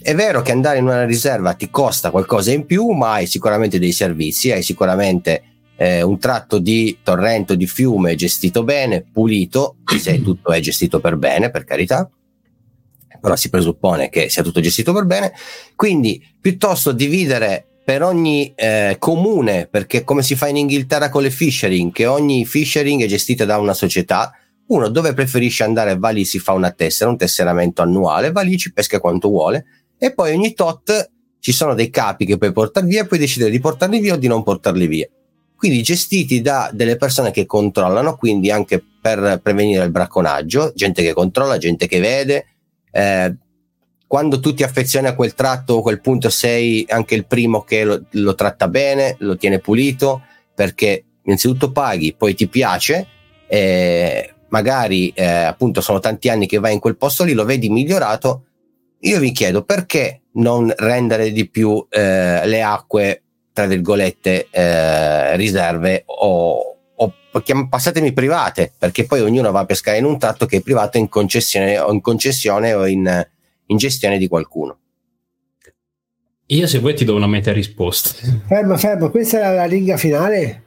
[0.02, 3.80] È vero che andare in una riserva ti costa qualcosa in più, ma hai sicuramente
[3.80, 5.43] dei servizi, hai sicuramente
[5.78, 11.15] eh, un tratto di torrento, di fiume gestito bene, pulito, se tutto è gestito per
[11.15, 12.10] bene, per carità,
[13.24, 15.32] però si presuppone che sia tutto gestito per bene.
[15.78, 21.30] Quindi piuttosto dividere per ogni eh, comune, perché come si fa in Inghilterra con le
[21.30, 24.34] fishering, che ogni fishering è gestita da una società,
[24.68, 28.58] uno dove preferisce andare va lì si fa una tessera, un tesseramento annuale, va lì
[28.58, 29.66] ci pesca quanto vuole
[29.98, 31.10] e poi ogni tot
[31.40, 34.18] ci sono dei capi che puoi portare via e puoi decidere di portarli via o
[34.18, 35.08] di non portarli via.
[35.56, 41.14] Quindi gestiti da delle persone che controllano, quindi anche per prevenire il bracconaggio, gente che
[41.14, 42.48] controlla, gente che vede,
[42.93, 43.36] eh,
[44.06, 47.84] quando tu ti affezioni a quel tratto o quel punto sei anche il primo che
[47.84, 50.21] lo, lo tratta bene, lo tiene pulito,
[50.53, 53.08] perché innanzitutto paghi, poi ti piace,
[53.47, 57.69] eh, magari eh, appunto sono tanti anni che vai in quel posto lì, lo vedi
[57.69, 58.43] migliorato,
[58.99, 66.03] io vi chiedo perché non rendere di più eh, le acque, tra virgolette, eh, riserve
[66.06, 66.73] o, o
[67.69, 71.10] passatemi private, perché poi ognuno va a pescare in un tratto che è privato in
[71.10, 73.28] concessione o in, concessione o in,
[73.67, 74.78] in gestione di qualcuno.
[76.48, 78.15] Io se vuoi ti do una meta risposta.
[78.46, 80.63] Fermo, fermo, questa era la riga finale?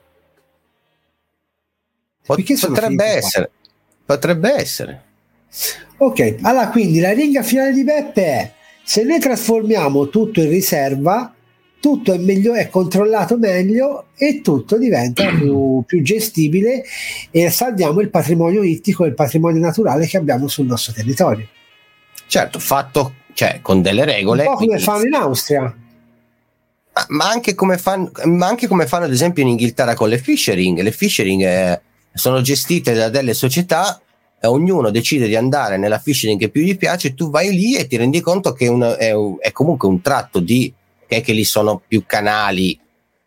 [2.24, 3.50] Pot- potrebbe essere.
[4.05, 5.02] Potrebbe essere.
[5.98, 8.52] Ok, allora quindi la riga finale di Beppe è
[8.83, 11.35] se noi trasformiamo tutto in riserva,
[11.80, 16.84] tutto è, meglio, è controllato meglio e tutto diventa più, più, gestibile
[17.30, 21.46] e salviamo il patrimonio ittico e il patrimonio naturale che abbiamo sul nostro territorio.
[22.26, 24.46] Certo, fatto cioè, con delle regole.
[24.46, 25.60] Un po' come fanno in Austria.
[25.60, 30.80] Ma, ma, anche fan, ma, anche come fanno ad esempio in Inghilterra con le fishering.
[30.80, 31.80] Le fishering eh,
[32.14, 34.00] sono gestite da delle società
[34.40, 37.86] e ognuno decide di andare nella fishering che più gli piace, tu vai lì e
[37.86, 40.72] ti rendi conto che una, è, è, comunque un tratto di
[41.07, 42.79] che, che lì sono più canali,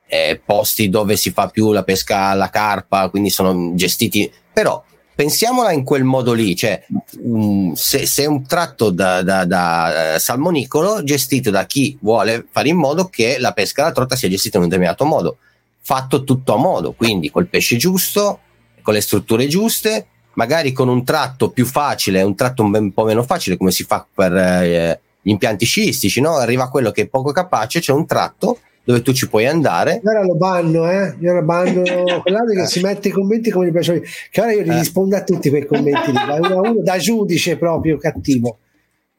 [0.08, 5.72] eh, posti dove si fa più la pesca alla carpa, quindi sono gestiti, però pensiamola
[5.72, 6.84] in quel modo lì, cioè
[7.20, 12.48] um, se, se, è un tratto da, da, da uh, salmonicolo gestito da chi vuole
[12.50, 15.38] fare in modo che la pesca alla trota sia gestita in un determinato modo,
[15.82, 18.40] fatto tutto a modo, quindi col pesce giusto,
[18.82, 23.24] con le strutture giuste, magari con un tratto più facile, un tratto un po' meno
[23.24, 26.36] facile come si fa per eh, gli impianti sciistici, no?
[26.36, 30.02] arriva quello che è poco capace, c'è un tratto dove tu ci puoi andare.
[30.04, 31.16] Ora lo banno, eh?
[31.20, 31.84] Io lo banno
[32.24, 34.02] quell'altro che si mette i commenti come gli piace.
[34.32, 34.80] Che ora io gli eh.
[34.80, 38.58] rispondo a tutti quei commenti, da uno a uno, da giudice proprio cattivo.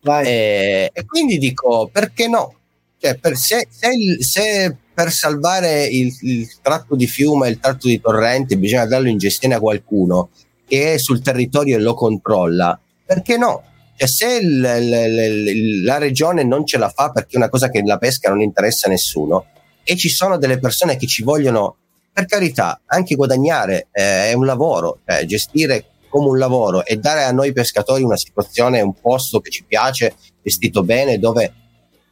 [0.03, 0.27] Vai.
[0.27, 2.55] E, eh, e quindi dico, perché no?
[2.99, 8.01] Cioè, per, se, se, se, per salvare il, il, tratto di fiume, il tratto di
[8.01, 10.31] torrente, bisogna darlo in gestione a qualcuno
[10.67, 13.63] che è sul territorio e lo controlla, perché no?
[14.01, 17.69] Cioè, se il, il, il, la regione non ce la fa perché è una cosa
[17.69, 19.49] che la pesca non interessa a nessuno,
[19.85, 21.77] e ci sono delle persone che ci vogliono,
[22.11, 27.25] per carità, anche guadagnare, eh, è un lavoro, cioè gestire come un lavoro e dare
[27.25, 31.53] a noi pescatori una situazione, un posto che ci piace, vestito bene, dove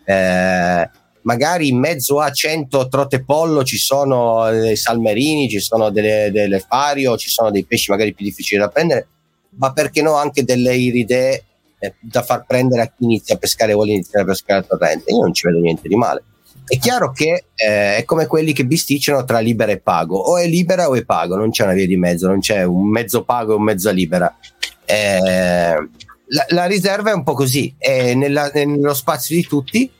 [0.04, 0.90] eh,
[1.22, 6.60] magari in mezzo a 100 trote pollo ci sono dei salmerini, ci sono delle, delle
[6.60, 9.08] fario, ci sono dei pesci magari più difficili da prendere,
[9.56, 11.44] ma perché no anche delle iridee
[12.00, 15.12] da far prendere a chi inizia a pescare vuole iniziare a pescare a torrente.
[15.12, 16.22] Io non ci vedo niente di male.
[16.66, 20.46] È chiaro che eh, è come quelli che bisticciano tra libera e pago, o è
[20.46, 23.52] libera o è pago, non c'è una via di mezzo, non c'è un mezzo pago
[23.52, 24.36] e un mezzo libera.
[24.84, 25.88] Eh,
[26.26, 29.90] la, la, riserva è un po' così, è nella, nello spazio di tutti,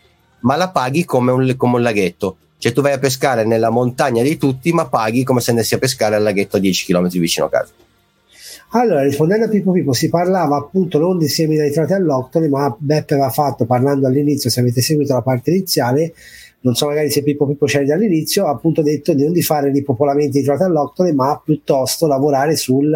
[0.41, 2.37] ma la paghi come un, come un laghetto.
[2.59, 5.79] Cioè tu vai a pescare nella montagna di tutti, ma paghi come se andassi a
[5.79, 7.73] pescare al laghetto a 10 km vicino a casa.
[8.71, 13.15] Allora, rispondendo a Pippo Pippo, si parlava appunto non di semi nitrati alloctone, ma Beppe
[13.15, 16.13] aveva fatto, parlando all'inizio, se avete seguito la parte iniziale,
[16.61, 19.71] non so magari se Pippo Pippo c'era dall'inizio, ha appunto detto di non di fare
[19.71, 22.93] ripopolamenti di nitrati alloctone, ma piuttosto lavorare sul,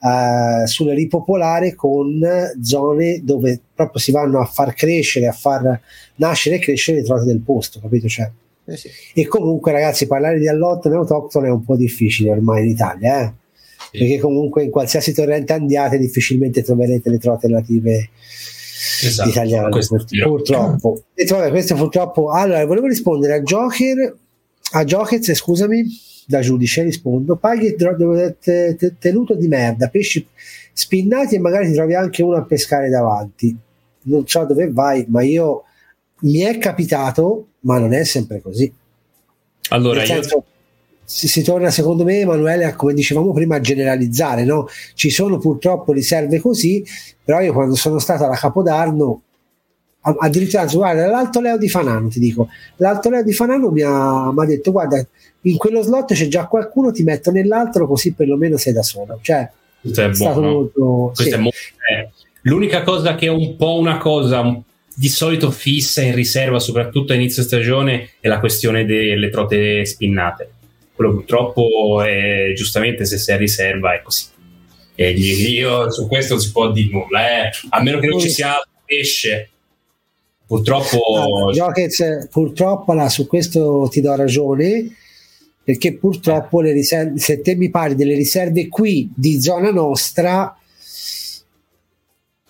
[0.00, 2.22] uh, sul ripopolare con
[2.62, 5.80] zone dove proprio si vanno a far crescere, a far
[6.16, 8.08] nascere e crescere le trote del posto, capito?
[8.08, 8.30] Cioè,
[8.64, 8.88] eh sì.
[9.12, 13.32] E comunque ragazzi parlare di allottone autoctone è un po' difficile ormai in Italia, eh?
[13.90, 13.98] Sì.
[13.98, 18.10] perché comunque in qualsiasi torrente andiate difficilmente troverete le trote native
[19.02, 19.78] esatto, italiane
[20.22, 21.02] purtroppo.
[21.14, 22.30] E vabbè, questo purtroppo...
[22.30, 24.16] Allora, volevo rispondere a Joker,
[24.72, 25.84] a Jokers, scusami,
[26.26, 27.76] da giudice rispondo, paghi
[28.98, 30.26] tenuto di merda, pesci
[30.72, 33.56] spinnati e magari ti trovi anche uno a pescare davanti.
[34.06, 35.64] Non so dove vai, ma io
[36.20, 38.72] mi è capitato, ma non è sempre così.
[39.70, 40.44] Allora, senso, io...
[41.04, 44.44] si, si, torna secondo me, Emanuele, come dicevamo prima, a generalizzare.
[44.44, 44.68] No?
[44.94, 46.84] Ci sono purtroppo riserve così,
[47.22, 49.22] però io quando sono stato alla Capodarno,
[50.00, 54.42] addirittura, guarda, l'Alto Leo di Fanano, ti dico, l'Alto Leo di Fanano mi ha, mi
[54.42, 55.04] ha detto, guarda,
[55.42, 59.18] in quello slot c'è già qualcuno, ti metto nell'altro così perlomeno sei da solo.
[59.20, 59.50] Cioè,
[59.80, 61.38] Questo è, è molto, Questo sì.
[61.38, 62.10] è molto eh,
[62.44, 64.60] l'unica cosa che è un po' una cosa
[64.96, 70.50] di solito fissa in riserva, soprattutto a inizio stagione, è la questione delle trote spinnate.
[70.94, 74.26] Quello purtroppo è giustamente se sei a riserva è così.
[74.94, 77.50] E io su questo non si può dire nulla, eh.
[77.70, 79.48] a meno che non ci sia pesce.
[80.46, 81.00] Purtroppo,
[81.46, 84.94] no, Jokic, purtroppo là, su questo ti do ragione
[85.64, 90.54] perché purtroppo le riserve, se te mi parli delle riserve qui di zona nostra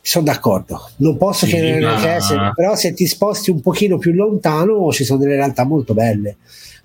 [0.01, 2.53] sono d'accordo, non posso sì, chiedere ma...
[2.55, 6.37] però se ti sposti un pochino più lontano ci sono delle realtà molto belle,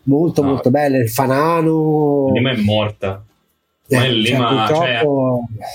[0.04, 0.50] molto no.
[0.50, 2.32] molto belle, il Fanano...
[2.34, 3.24] Lima è morta.
[3.88, 5.48] Eh, ma Lima, cioè, purtroppo...
[5.58, 5.68] Cioè...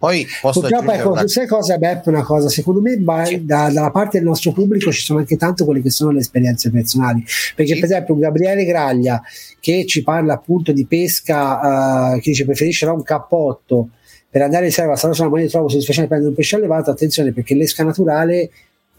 [0.00, 1.28] Poi posso Purtroppo, ecco, una...
[1.28, 2.08] sai cosa, Beppe?
[2.08, 2.96] Una cosa, secondo me,
[3.26, 3.44] sì.
[3.44, 6.70] da, dalla parte del nostro pubblico ci sono anche tanto quelle che sono le esperienze
[6.70, 7.22] personali.
[7.54, 7.80] Perché, sì.
[7.80, 9.20] per esempio, Gabriele Graglia
[9.60, 13.90] che ci parla appunto di pesca, uh, che dice preferisce un cappotto
[14.30, 17.54] per andare in serva sarà solo io trovo soddisfacente prendere un pesce allevato attenzione perché
[17.56, 18.50] l'esca naturale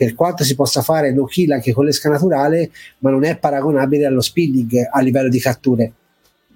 [0.02, 4.08] per quanto si possa fare no kill anche con l'esca naturale ma non è paragonabile
[4.08, 5.92] allo spinning a livello di catture.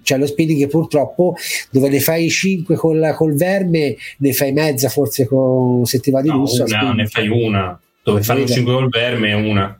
[0.02, 1.36] Cioè lo spinning purtroppo
[1.70, 6.22] dove ne fai 5 col, col verme ne fai mezza forse con, se ti va
[6.22, 7.80] di no, lusso una, ne fai una.
[8.02, 9.78] Dove fanno 5 col verme una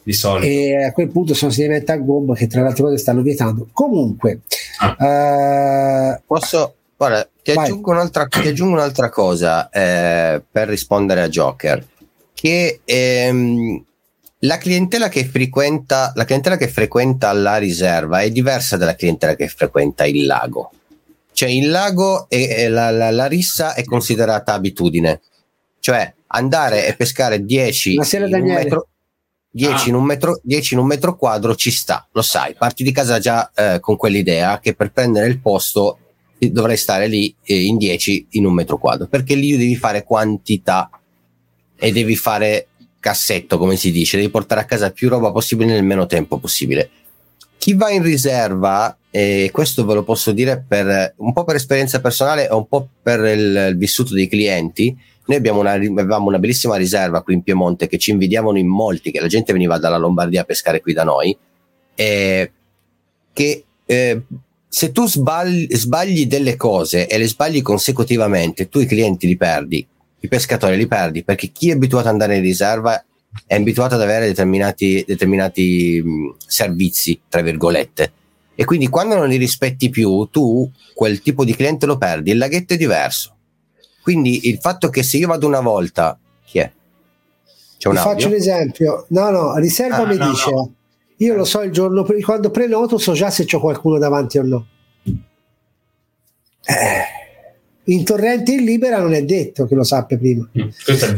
[0.00, 0.46] di solito.
[0.46, 3.22] E a quel punto sono si diventa a gomma che tra le altre cose stanno
[3.22, 3.66] vietando.
[3.72, 4.42] Comunque
[4.78, 6.18] ah.
[6.18, 11.84] uh, posso Guarda, ti aggiungo, un'altra, ti aggiungo, un'altra, cosa eh, per rispondere a Joker,
[12.42, 13.84] che ehm,
[14.40, 19.46] la, clientela che frequenta, la clientela che frequenta la riserva è diversa dalla clientela che
[19.46, 20.72] frequenta il lago.
[21.32, 25.20] Cioè il lago e la, la, la rissa è considerata abitudine,
[25.78, 28.88] cioè andare e pescare 10 in, metro,
[29.48, 29.88] 10, ah.
[29.88, 33.20] in un metro, 10 in un metro quadro ci sta, lo sai, parti di casa
[33.20, 35.98] già eh, con quell'idea che per prendere il posto
[36.38, 40.90] dovrai stare lì eh, in 10 in un metro quadro perché lì devi fare quantità
[41.82, 42.68] e devi fare
[43.00, 46.88] cassetto come si dice devi portare a casa più roba possibile nel meno tempo possibile.
[47.58, 52.00] Chi va in riserva e questo ve lo posso dire per un po' per esperienza
[52.00, 56.38] personale e un po' per il, il vissuto dei clienti noi abbiamo una, avevamo una
[56.38, 59.96] bellissima riserva qui in Piemonte che ci invidiavano in molti che la gente veniva dalla
[59.96, 61.36] Lombardia a pescare qui da noi
[61.94, 62.52] e
[63.32, 64.22] che eh,
[64.68, 69.86] se tu sbagli, sbagli delle cose e le sbagli consecutivamente, tu i clienti li perdi,
[70.22, 73.04] i pescatori li perdi, perché chi è abituato ad andare in riserva
[73.44, 76.02] è abituato ad avere determinati, determinati
[76.46, 78.12] servizi, tra virgolette.
[78.54, 82.38] E quindi quando non li rispetti più, tu quel tipo di cliente lo perdi, il
[82.38, 83.34] laghetto è diverso.
[84.00, 86.70] Quindi il fatto che se io vado una volta, chi è?
[87.78, 89.06] C'è un faccio un esempio.
[89.08, 90.74] No, no, riserva ah, mi no, dice no.
[91.16, 94.42] Io lo so il giorno prima, quando prenoto so già se c'è qualcuno davanti o
[94.44, 94.66] no.
[96.64, 97.21] Eh,
[97.84, 100.48] in torrente in libera non è detto che lo sappia prima.
[100.58, 100.68] Mm,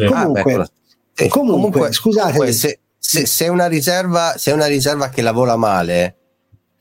[0.08, 0.70] comunque, ah,
[1.14, 2.30] beh, comunque, comunque, scusate.
[2.32, 6.16] Comunque, se, se, se, una riserva, se una riserva che lavora male,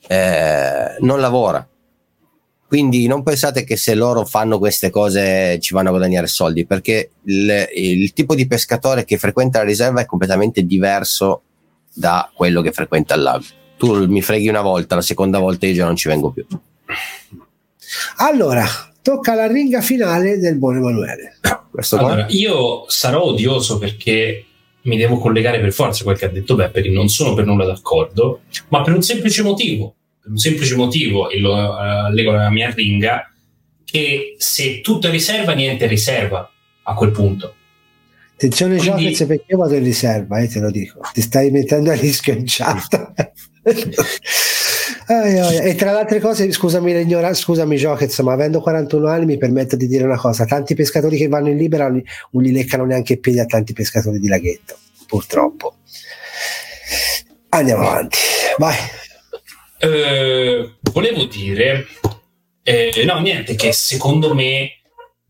[0.07, 1.67] eh, non lavora.
[2.67, 7.11] Quindi non pensate che se loro fanno queste cose ci vanno a guadagnare soldi, perché
[7.25, 11.43] il, il tipo di pescatore che frequenta la riserva è completamente diverso
[11.93, 13.45] da quello che frequenta il lago.
[13.77, 16.45] Tu mi freghi una volta, la seconda volta io già non ci vengo più.
[18.17, 18.65] Allora,
[19.03, 21.37] tocca la ringa finale del buon Emanuele.
[21.91, 24.45] Allora, io sarò odioso perché
[24.83, 27.65] mi devo collegare per forza a quel che ha detto Beppe, non sono per nulla
[27.65, 29.93] d'accordo, ma per un semplice motivo.
[30.21, 33.29] Per un semplice motivo, e lo uh, leggo alla mia ringa,
[33.83, 36.49] che se tutto è riserva, niente è riserva
[36.83, 37.55] a quel punto.
[38.33, 39.03] Attenzione Quindi...
[39.03, 41.01] Jokers perché io vado in riserva, eh, te lo dico.
[41.11, 43.31] Ti stai mettendo a rischio in chat.
[45.07, 49.75] E tra le altre cose, scusami l'ignoranza, scusami Jokers, ma avendo 41 anni mi permetto
[49.75, 50.45] di dire una cosa.
[50.45, 54.19] Tanti pescatori che vanno in libera non li leccano neanche i piedi a tanti pescatori
[54.19, 54.77] di laghetto,
[55.07, 55.75] purtroppo.
[57.49, 58.17] Andiamo avanti,
[58.57, 58.75] vai.
[59.79, 61.85] Eh, volevo dire,
[62.63, 64.79] eh, no, niente, che secondo me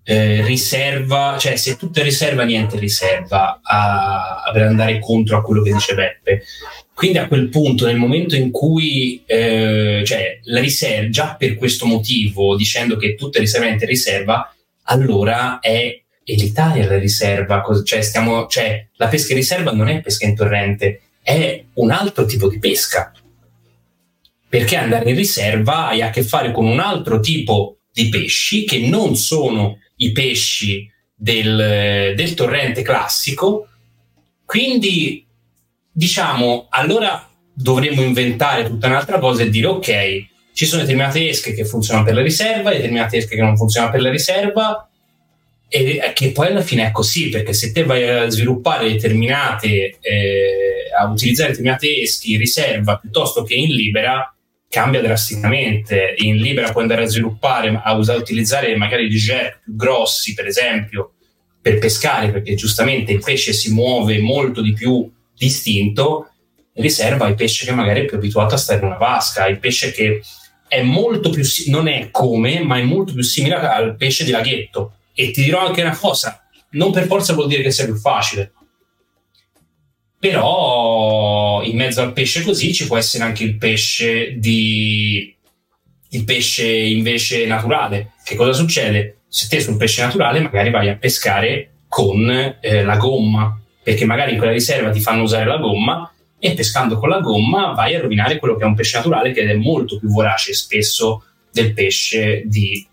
[0.03, 5.41] eh, riserva, cioè se tutto è riserva, niente riserva a, a, per andare contro a
[5.41, 6.43] quello che dice Beppe.
[6.93, 11.85] Quindi a quel punto, nel momento in cui eh, cioè, la riserva, già per questo
[11.85, 18.47] motivo, dicendo che tutto è riserva, niente riserva, allora è elitaria la riserva, cioè, stiamo,
[18.47, 22.59] cioè la pesca in riserva non è pesca in torrente, è un altro tipo di
[22.59, 23.11] pesca
[24.53, 28.87] perché andare in riserva hai a che fare con un altro tipo di pesci che
[28.87, 33.67] non sono i pesci del, del torrente classico.
[34.45, 35.25] Quindi,
[35.93, 41.65] diciamo, allora dovremmo inventare tutta un'altra cosa e dire ok, ci sono determinate esche che
[41.65, 44.87] funzionano per la riserva determinate esche che non funzionano per la riserva
[45.67, 50.91] e che poi alla fine è così perché se te vai a sviluppare determinate eh,
[50.95, 54.33] a utilizzare determinate esche in riserva piuttosto che in libera
[54.73, 56.15] cambia drasticamente.
[56.17, 60.47] In Libera puoi andare a sviluppare, a usare, utilizzare magari dei jet più grossi, per
[60.47, 61.13] esempio,
[61.61, 66.29] per pescare, perché giustamente il pesce si muove molto di più distinto.
[66.75, 69.57] In riserva hai pesce che magari è più abituato a stare in una vasca, hai
[69.57, 70.21] pesce che
[70.67, 74.93] è molto più, non è come, ma è molto più simile al pesce di laghetto.
[75.13, 78.53] E ti dirò anche una cosa, non per forza vuol dire che sia più facile
[80.23, 85.35] però in mezzo al pesce così ci può essere anche il pesce di
[86.11, 90.95] il pesce invece naturale che cosa succede se te sul pesce naturale magari vai a
[90.95, 96.11] pescare con eh, la gomma perché magari in quella riserva ti fanno usare la gomma
[96.39, 99.41] e pescando con la gomma vai a rovinare quello che è un pesce naturale che
[99.41, 102.85] è molto più vorace spesso del pesce di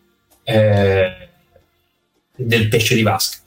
[0.44, 1.28] eh,
[2.34, 3.38] del pesce di vasca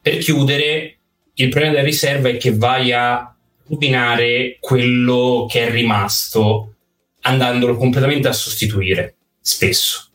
[0.00, 0.96] per chiudere
[1.34, 3.34] il problema della riserva è che vai a
[3.68, 6.74] rovinare quello che è rimasto
[7.22, 10.11] andandolo completamente a sostituire spesso.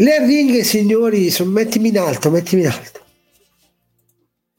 [0.00, 3.00] Le ringhe, signori, sono, mettimi in alto, mettimi in alto.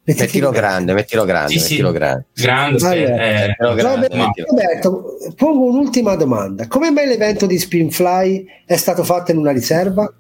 [0.04, 1.98] Mettiti mettilo grande, mettilo grande, sì, mettilo sì.
[1.98, 2.26] grande.
[2.34, 6.68] Grande, allora, eh, grande Roberto, Roberto, pongo un'ultima domanda.
[6.68, 10.12] Come mai l'evento di Spinfly è stato fatto in una riserva?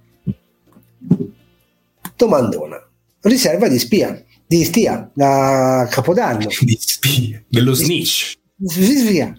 [2.15, 2.89] Domandona
[3.21, 6.47] riserva di spia, di stia, da Capodanno.
[6.59, 8.37] Di spia, dello snitch.
[8.55, 9.33] Di spia.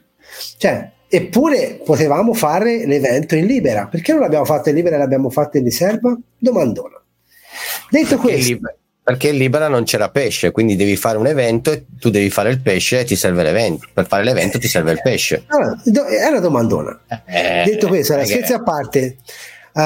[0.58, 3.88] Cioè, eppure potevamo fare l'evento in libera.
[3.88, 6.16] Perché non l'abbiamo fatto in libera e l'abbiamo fatto in riserva?
[6.38, 7.02] Domandona.
[7.90, 8.52] Detto perché questo...
[8.52, 12.30] Libera, perché in libera non c'era pesce, quindi devi fare un evento e tu devi
[12.30, 13.88] fare il pesce e ti serve l'evento.
[13.92, 15.42] Per fare l'evento ti serve il pesce.
[15.48, 17.00] Allora, è una domandona.
[17.26, 19.16] Eh, Detto questo, la scherzi a parte,
[19.72, 19.80] uh,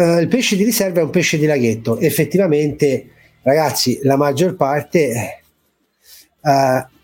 [0.00, 1.98] uh, il pesce di riserva è un pesce di laghetto.
[1.98, 3.08] Effettivamente,
[3.42, 5.40] ragazzi, la maggior parte.
[6.40, 6.94] Uh,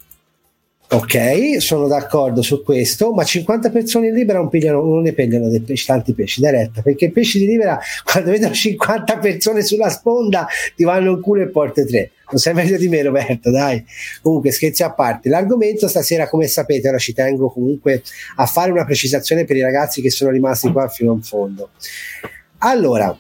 [0.93, 5.49] ok, sono d'accordo su questo, ma 50 persone in libera non, pigliano, non ne pigliano
[5.65, 9.89] pesci, tanti pesci da retta, perché i pesci di libera, quando vedono 50 persone sulla
[9.89, 12.11] sponda, ti vanno in culo e porte tre.
[12.31, 13.85] Non sei meglio di me, Roberto, dai.
[14.23, 15.29] Comunque, scherzi a parte.
[15.29, 18.03] L'argomento stasera, come sapete, ora ci tengo comunque
[18.37, 21.71] a fare una precisazione per i ragazzi che sono rimasti qua fino in fondo.
[22.59, 23.15] Allora,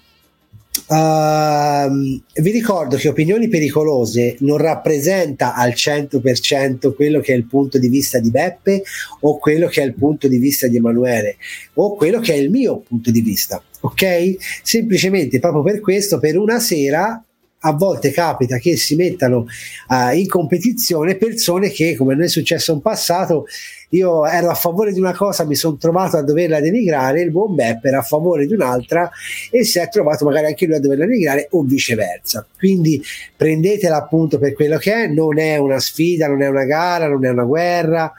[0.88, 7.78] Uh, vi ricordo che Opinioni Pericolose non rappresenta al 100% quello che è il punto
[7.78, 8.82] di vista di Beppe
[9.20, 11.36] o quello che è il punto di vista di Emanuele
[11.74, 14.36] o quello che è il mio punto di vista, ok?
[14.62, 17.22] Semplicemente proprio per questo, per una sera
[17.64, 19.46] a volte capita che si mettano
[19.88, 23.46] uh, in competizione persone che, come noi è successo in passato,
[23.92, 27.54] io ero a favore di una cosa, mi sono trovato a doverla denigrare, il buon
[27.54, 29.10] Beppe era a favore di un'altra
[29.50, 32.46] e si è trovato magari anche lui a doverla denigrare o viceversa.
[32.56, 33.02] Quindi
[33.36, 37.24] prendetela appunto per quello che è, non è una sfida, non è una gara, non
[37.24, 38.10] è una guerra.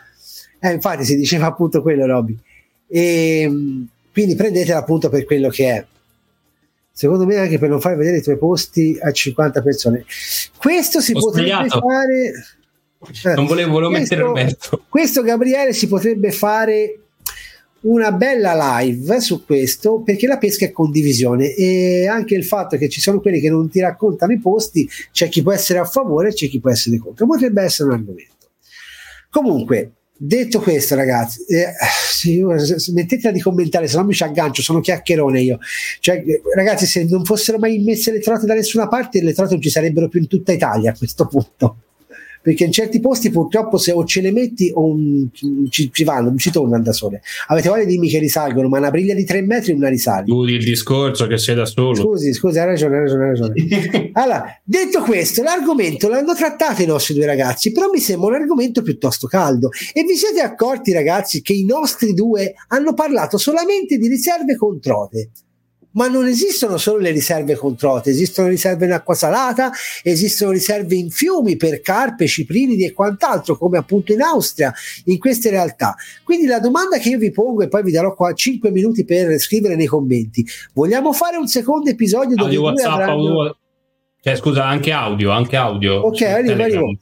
[0.59, 2.38] Eh, infatti si diceva appunto quello, Robby.
[2.88, 5.86] E, ehm, quindi prendetela appunto per quello che è
[6.95, 10.05] secondo me anche per non far vedere i tuoi posti a 50 persone.
[10.55, 11.80] Questo si Ho potrebbe sbagliato.
[11.80, 12.32] fare.
[13.36, 14.84] Non volevo, volevo questo, mettere Roberto.
[14.88, 16.99] Questo, Gabriele, si potrebbe fare
[17.82, 22.88] una bella live su questo perché la pesca è condivisione e anche il fatto che
[22.88, 26.30] ci sono quelli che non ti raccontano i posti, c'è chi può essere a favore
[26.30, 27.26] e c'è chi può essere contro.
[27.26, 28.32] Potrebbe essere un argomento.
[29.30, 31.74] Comunque, Detto questo, ragazzi, eh,
[32.78, 35.58] smettetela di commentare, se no mi ci aggancio, sono chiacchierone io.
[35.99, 36.24] Cioè,
[36.56, 39.70] ragazzi, se non fossero mai immesse le trote da nessuna parte, le trote non ci
[39.70, 41.78] sarebbero più in tutta Italia a questo punto
[42.44, 45.30] perché in certi posti purtroppo se o ce le metti o un,
[45.70, 47.22] ci, ci, vanno, non ci tornano da sole.
[47.48, 50.26] Avete voglia di dimmi che risalgono, ma una briglia di tre metri non la risali.
[50.26, 51.96] Chiudi il discorso che sei da solo.
[51.96, 54.10] Scusi, scusi, hai ragione, hai ragione, hai ragione.
[54.14, 58.82] allora, detto questo, l'argomento l'hanno trattato i nostri due ragazzi, però mi sembra un argomento
[58.82, 59.70] piuttosto caldo.
[59.94, 65.30] E vi siete accorti, ragazzi, che i nostri due hanno parlato solamente di riserve controte
[65.94, 69.72] ma non esistono solo le riserve controte, esistono riserve in acqua salata,
[70.04, 74.74] esistono riserve in fiumi per carpe, ciprinidi e quant'altro, come appunto in Austria,
[75.06, 75.96] in queste realtà.
[76.24, 79.38] Quindi la domanda che io vi pongo, e poi vi darò qua 5 minuti per
[79.39, 83.12] scrivere nei commenti, vogliamo fare un secondo episodio dove audio WhatsApp, avranno...
[83.12, 83.58] audio...
[84.22, 85.96] Cioè, scusa, anche audio, anche audio.
[85.96, 86.98] Ok, arrivo, arrivo.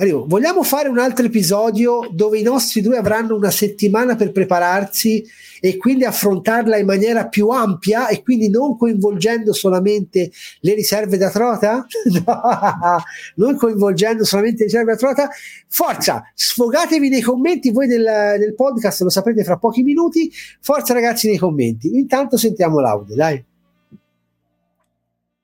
[0.00, 0.24] Arrivo.
[0.26, 5.22] Vogliamo fare un altro episodio dove i nostri due avranno una settimana per prepararsi
[5.60, 10.30] e quindi affrontarla in maniera più ampia e quindi non coinvolgendo solamente
[10.60, 11.84] le riserve da trota?
[12.24, 13.02] no,
[13.34, 15.28] non coinvolgendo solamente le riserve da trota.
[15.68, 20.32] Forza, sfogatevi nei commenti voi del, del podcast, lo saprete fra pochi minuti.
[20.60, 21.94] Forza ragazzi nei commenti.
[21.94, 23.44] Intanto sentiamo l'audio, dai.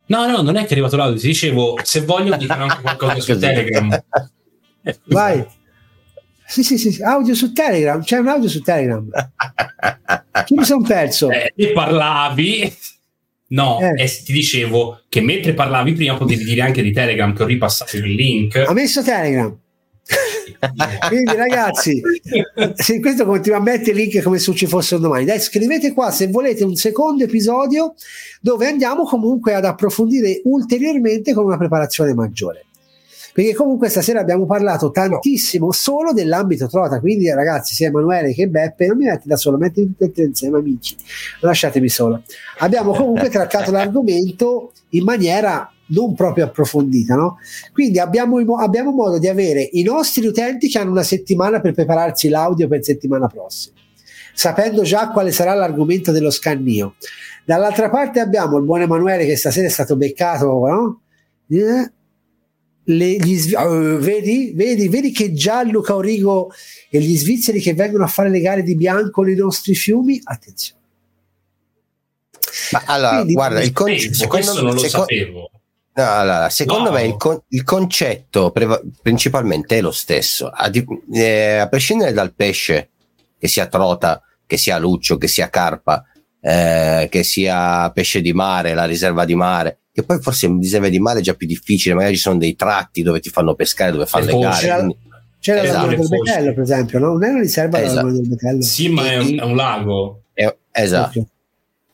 [0.07, 3.21] No, no, non è che è arrivato l'audio, ti dicevo, se voglio dicono anche qualcosa
[3.21, 4.03] su Telegram.
[5.07, 5.45] Vai.
[6.49, 9.09] Sì, sì, sì, audio su Telegram, c'è un audio su Telegram.
[10.45, 11.29] Chi mi sono perso?
[11.31, 12.73] Eh, e parlavi.
[13.49, 14.05] No, eh.
[14.05, 17.97] e ti dicevo che mentre parlavi prima potevi dire anche di Telegram che ho ripassato
[17.97, 18.57] il link.
[18.57, 19.57] Ha messo Telegram.
[21.09, 22.01] Quindi ragazzi,
[22.75, 26.29] se questo continua a mettere link come se ci fossero domani, dai, scrivete qua se
[26.29, 27.95] volete un secondo episodio
[28.41, 32.66] dove andiamo comunque ad approfondire ulteriormente con una preparazione maggiore
[33.37, 38.87] perché comunque stasera abbiamo parlato tantissimo solo dell'ambito trota, quindi ragazzi sia Emanuele che Beppe
[38.87, 40.97] non mi metti da solo, metti tutti e insieme amici,
[41.41, 42.23] lasciatemi solo.
[42.61, 47.37] Abbiamo comunque trattato l'argomento in maniera non proprio approfondita, no?
[47.75, 52.31] Quindi abbiamo, abbiamo modo di avere i nostri utenti che hanno una settimana per prepararsi
[52.31, 53.77] l'audio per settimana prossima,
[54.33, 56.95] sapendo già quale sarà l'argomento dello scannio.
[57.45, 61.01] Dall'altra parte abbiamo il buon Emanuele che stasera è stato beccato, no?
[61.49, 61.91] Eh,
[62.89, 66.53] le, gli, uh, vedi, vedi, vedi che già Luca Origo
[66.91, 70.81] e gli svizzeri che vengono a fare le gare di bianco nei nostri fiumi, attenzione.
[72.73, 75.51] Ma allora, Quindi, guarda, il con- secondo, non lo seco- sapevo.
[75.95, 76.95] No, allora, secondo no.
[76.95, 82.13] me il, con- il concetto pre- principalmente è lo stesso, a, di- eh, a, prescindere
[82.13, 82.91] dal pesce,
[83.39, 86.05] che sia trota, che sia luccio, che sia carpa,
[86.41, 90.91] eh, che sia pesce di mare, la riserva di mare, che poi forse in riserva
[90.91, 93.93] di mare è già più difficile, magari ci sono dei tratti dove ti fanno pescare,
[93.93, 94.61] dove fanno le gare.
[94.61, 94.87] C'era,
[95.41, 95.87] c'era esatto.
[95.87, 97.13] la del Betello, per esempio, no?
[97.13, 98.11] non è una riserva esatto.
[98.11, 98.61] del Betello.
[98.61, 100.25] Sì, ma è un, è un lago.
[100.35, 101.27] È, esatto.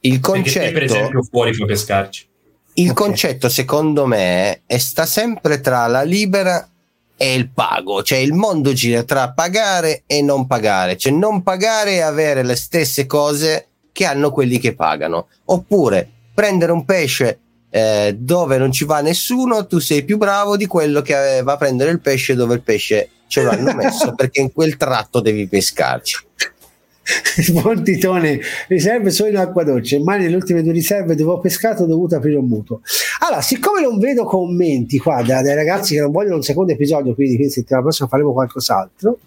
[0.00, 2.26] Il concetto, per esempio, fuori puoi pescarci.
[2.72, 3.06] Il okay.
[3.06, 6.68] concetto, secondo me, è sta sempre tra la libera
[7.16, 11.92] e il pago, cioè il mondo gira tra pagare e non pagare, cioè non pagare
[11.92, 17.38] e avere le stesse cose che hanno quelli che pagano, oppure prendere un pesce
[17.74, 21.56] eh, dove non ci va nessuno, tu sei più bravo di quello che va a
[21.56, 26.18] prendere il pesce dove il pesce ce l'hanno messo perché in quel tratto devi pescarci.
[27.50, 29.98] Buon titone, riserve solo in acqua dolce.
[30.00, 32.82] Mai nelle ultime due riserve dove ho pescato ho dovuto aprire un mutuo.
[33.20, 37.36] Allora, siccome non vedo commenti qua dai ragazzi che non vogliono un secondo episodio, quindi,
[37.36, 39.20] quindi settimana prossima faremo qualcos'altro,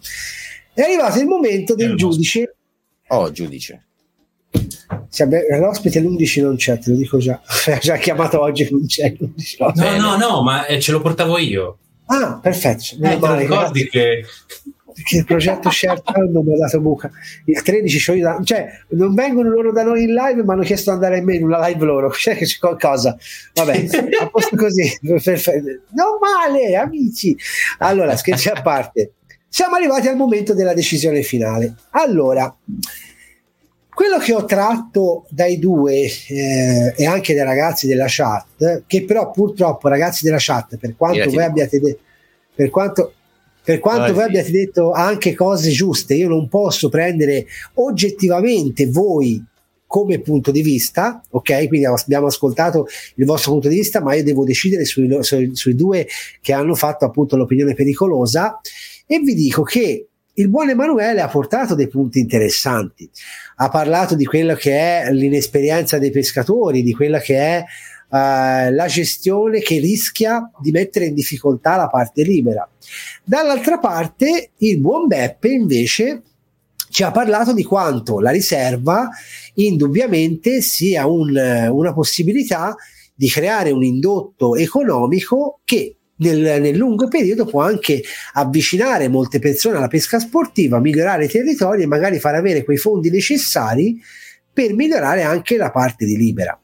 [0.72, 2.54] è arrivato il momento del giudice.
[3.08, 3.86] Oh, giudice.
[5.58, 7.40] L'ospite l'11 non c'è, te lo dico già.
[7.66, 9.72] Ha già chiamato oggi, non c'è l'11.
[9.74, 11.78] No, no, no, ma eh, ce lo portavo io.
[12.06, 12.96] Ah, perfetto.
[13.02, 14.24] Eh, male, ricordi che
[14.96, 17.10] perché il progetto Share non mi ha dato buca.
[17.44, 20.88] Il 13 cioè, io, cioè non vengono loro da noi in live ma hanno chiesto
[20.90, 22.10] di andare in me in una live loro.
[22.16, 23.14] Cioè che c'è qualcosa.
[23.52, 23.86] Vabbè
[24.18, 24.90] a posto così.
[25.02, 27.36] Non male amici.
[27.78, 29.12] Allora scherzi a parte.
[29.48, 31.74] Siamo arrivati al momento della decisione finale.
[31.90, 32.54] Allora
[33.96, 39.30] quello che ho tratto dai due eh, e anche dai ragazzi della chat, che però
[39.30, 42.00] purtroppo ragazzi della chat, per quanto voi abbiate detto,
[42.54, 43.14] per quanto,
[43.64, 49.42] per quanto voi abbiate detto anche cose giuste, io non posso prendere oggettivamente voi
[49.86, 51.66] come punto di vista, ok?
[51.66, 55.74] Quindi abbiamo ascoltato il vostro punto di vista, ma io devo decidere sui, sui, sui
[55.74, 56.06] due
[56.42, 58.60] che hanno fatto appunto l'opinione pericolosa.
[59.06, 60.08] E vi dico che
[60.38, 63.08] il buon Emanuele ha portato dei punti interessanti.
[63.56, 67.64] Ha parlato di quello che è l'inesperienza dei pescatori, di quella che è
[68.08, 72.68] uh, la gestione che rischia di mettere in difficoltà la parte libera.
[73.24, 76.22] Dall'altra parte, il buon Beppe invece
[76.90, 79.08] ci ha parlato di quanto la riserva
[79.54, 81.30] indubbiamente sia un,
[81.70, 82.76] una possibilità
[83.14, 88.02] di creare un indotto economico che nel, nel, lungo periodo può anche
[88.34, 93.10] avvicinare molte persone alla pesca sportiva, migliorare i territori e magari far avere quei fondi
[93.10, 94.00] necessari
[94.52, 96.58] per migliorare anche la parte di libera.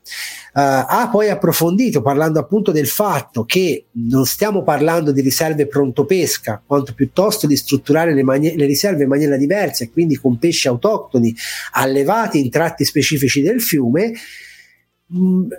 [0.54, 6.04] Uh, ha poi approfondito parlando appunto del fatto che non stiamo parlando di riserve pronto
[6.04, 10.38] pesca, quanto piuttosto di strutturare le, mani- le riserve in maniera diversa e quindi con
[10.38, 11.34] pesci autoctoni
[11.72, 14.12] allevati in tratti specifici del fiume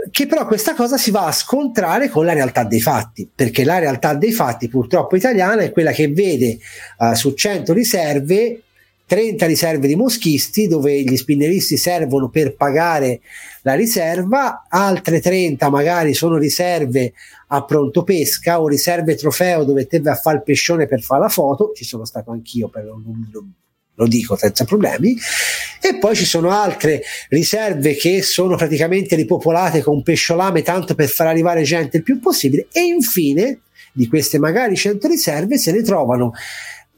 [0.10, 3.80] che però questa cosa si va a scontrare con la realtà dei fatti, perché la
[3.80, 6.58] realtà dei fatti purtroppo italiana è quella che vede
[6.97, 8.62] uh, su 100 riserve
[9.06, 13.22] 30 riserve di moschisti dove gli spinneristi servono per pagare
[13.62, 17.14] la riserva, altre 30 magari sono riserve
[17.47, 21.22] a pronto pesca o riserve trofeo dove te vai a fare il pescione per fare
[21.22, 23.54] la foto, ci sono stato anch'io, però non, non,
[23.96, 25.18] lo dico senza problemi,
[25.82, 31.28] e poi ci sono altre riserve che sono praticamente ripopolate con pesciolame tanto per far
[31.28, 32.68] arrivare gente il più possibile.
[32.72, 33.60] E infine
[33.91, 36.34] di queste magari 100 riserve se ne trovano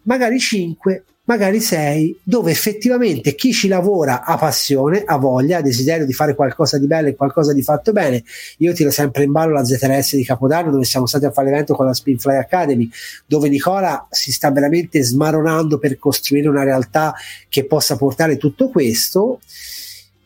[0.03, 6.05] magari 5 magari sei, dove effettivamente chi ci lavora ha passione, ha voglia, ha desiderio
[6.05, 8.23] di fare qualcosa di bello e qualcosa di fatto bene.
[8.57, 11.75] Io tiro sempre in ballo la ZRS di Capodanno, dove siamo stati a fare l'evento
[11.75, 12.89] con la Spinfly Academy,
[13.25, 17.13] dove Nicola si sta veramente smaronando per costruire una realtà
[17.49, 19.39] che possa portare tutto questo.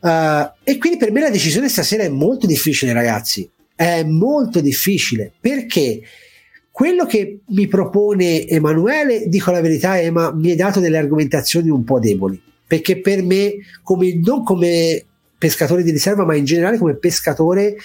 [0.02, 3.50] Uh, e quindi per me la decisione stasera è molto difficile, ragazzi.
[3.76, 6.02] È molto difficile perché
[6.72, 11.84] quello che mi propone Emanuele, dico la verità, Ema, mi hai dato delle argomentazioni un
[11.84, 15.04] po' deboli, perché per me, come, non come
[15.38, 17.76] pescatore di riserva, ma in generale come pescatore,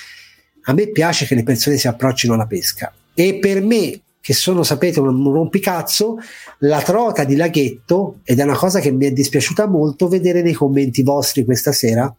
[0.67, 2.93] a me piace che le persone si approccino alla pesca.
[3.15, 6.19] E per me, che sono, sapete, un rompicazzo,
[6.61, 10.55] la trota di laghetto, ed è una cosa che mi è dispiaciuta molto vedere nei
[10.55, 12.15] commenti vostri questa sera,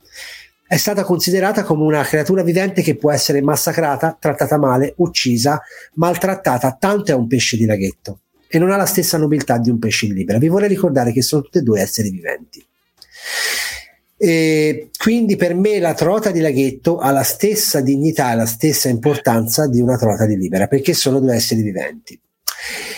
[0.68, 5.61] è stata considerata come una creatura vivente che può essere massacrata, trattata male, uccisa,
[5.93, 9.78] maltrattata, tanto è un pesce di laghetto e non ha la stessa nobiltà di un
[9.78, 10.39] pesce in libera.
[10.39, 12.66] Vi vorrei ricordare che sono tutte e due esseri viventi.
[14.18, 18.88] E quindi per me la trota di laghetto ha la stessa dignità e la stessa
[18.88, 22.20] importanza di una trota di libera, perché sono due esseri viventi.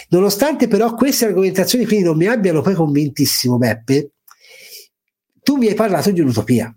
[0.09, 4.11] Nonostante però queste argomentazioni quindi non mi abbiano poi convintissimo, Beppe,
[5.43, 6.73] tu mi hai parlato di un'utopia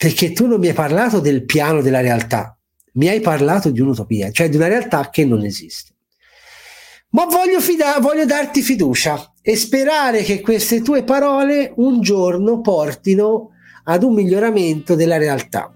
[0.00, 2.56] perché tu non mi hai parlato del piano della realtà,
[2.94, 5.92] mi hai parlato di un'utopia, cioè di una realtà che non esiste.
[7.10, 13.50] Ma voglio, fida- voglio darti fiducia e sperare che queste tue parole un giorno portino
[13.84, 15.70] ad un miglioramento della realtà.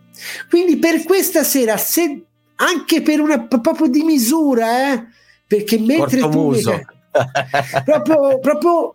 [0.49, 5.05] Quindi per questa sera, se anche per una proprio di misura, eh,
[5.47, 6.62] perché mentre Corto tu mi,
[7.85, 8.95] proprio, proprio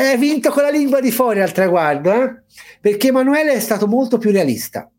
[0.00, 2.42] hai vinto con la lingua di fuori al traguardo, eh?
[2.80, 4.90] perché Emanuele è stato molto più realista,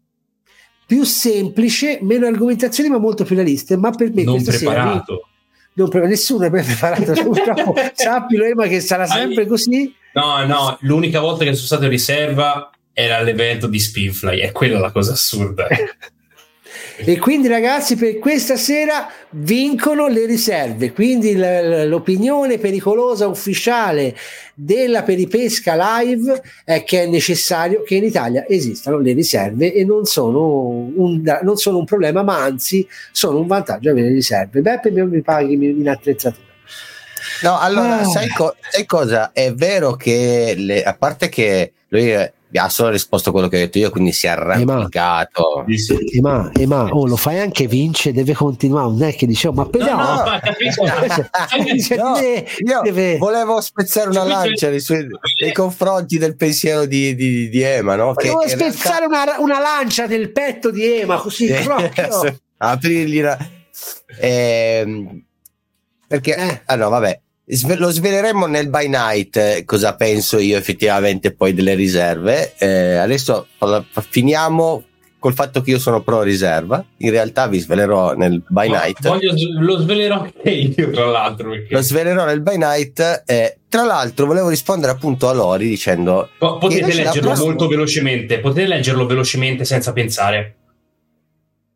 [0.86, 3.78] più semplice, meno argomentazioni, ma molto più realista.
[3.78, 5.28] Ma per me non questa preparato.
[5.74, 7.14] non pre- nessuno è preparato.
[7.14, 9.94] Purtroppo sappilo, Ema, che sarà sempre così.
[10.14, 14.80] No, no, l'unica volta che sono stato in riserva era all'evento di Spinfly, è quella
[14.80, 15.68] la cosa assurda.
[16.98, 24.16] E quindi ragazzi per questa sera vincono le riserve, quindi l'opinione pericolosa ufficiale
[24.54, 30.06] della peripesca live è che è necessario che in Italia esistano le riserve e non
[30.06, 34.62] sono un, non sono un problema, ma anzi sono un vantaggio avere le riserve.
[34.62, 36.46] Beppe mi paghi in attrezzatura.
[37.44, 38.04] No, allora, ah.
[38.06, 39.32] sai, co- sai, cosa?
[39.32, 42.12] È vero che, le, a parte che lui
[42.54, 45.66] ha solo risposto a quello che ho detto io, quindi si è arrampicato.
[46.14, 48.88] Ema, Ema, oh, lo fai anche vince, deve continuare.
[48.88, 49.96] Non è che dicevo, ma però.
[49.96, 50.40] No, no,
[51.98, 53.18] no, io deve...
[53.18, 55.06] volevo spezzare una lancia nei, suoi,
[55.42, 57.96] nei confronti del pensiero di, di, di Ema.
[57.96, 58.14] No?
[58.14, 59.40] Volevo che spezzare realtà...
[59.42, 62.38] una, una, lancia nel petto di Ema, così proprio.
[62.60, 63.38] Aprirgli la...
[64.20, 65.24] Eh,
[66.08, 66.62] perché, eh.
[66.66, 67.22] allora, vabbè,
[67.78, 72.56] lo sveleremo nel by night eh, cosa penso io effettivamente poi delle riserve.
[72.58, 73.48] Eh, adesso
[74.10, 74.84] finiamo
[75.18, 76.84] col fatto che io sono pro riserva.
[76.98, 79.08] In realtà vi svelerò nel by night.
[79.08, 81.52] Voglio, lo svelerò anche io, tra l'altro.
[81.52, 81.74] Perché...
[81.74, 83.24] Lo svelerò nel by night.
[83.26, 87.48] Eh, tra l'altro, volevo rispondere appunto a Lori dicendo: Potete leggerlo prossima...
[87.48, 88.40] molto velocemente.
[88.40, 90.56] Potete leggerlo velocemente senza pensare.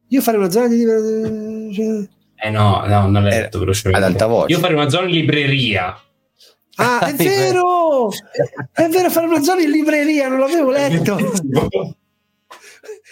[0.09, 2.19] Io fare una zona di.
[2.43, 4.03] Eh no, no non l'ho letto eh, velocemente.
[4.03, 4.51] Ad alta voce.
[4.53, 5.95] Io farei una zona libreria.
[6.75, 8.09] Ah, è vero!
[8.71, 11.17] È vero, fare una zona in libreria, non l'avevo letto.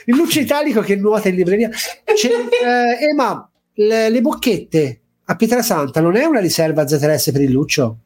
[0.06, 1.70] Il luce italico che nuota in libreria.
[1.70, 7.98] Eh, Ema, le, le, bocchette a Pietrasanta non è una riserva ZRS per il Lucio?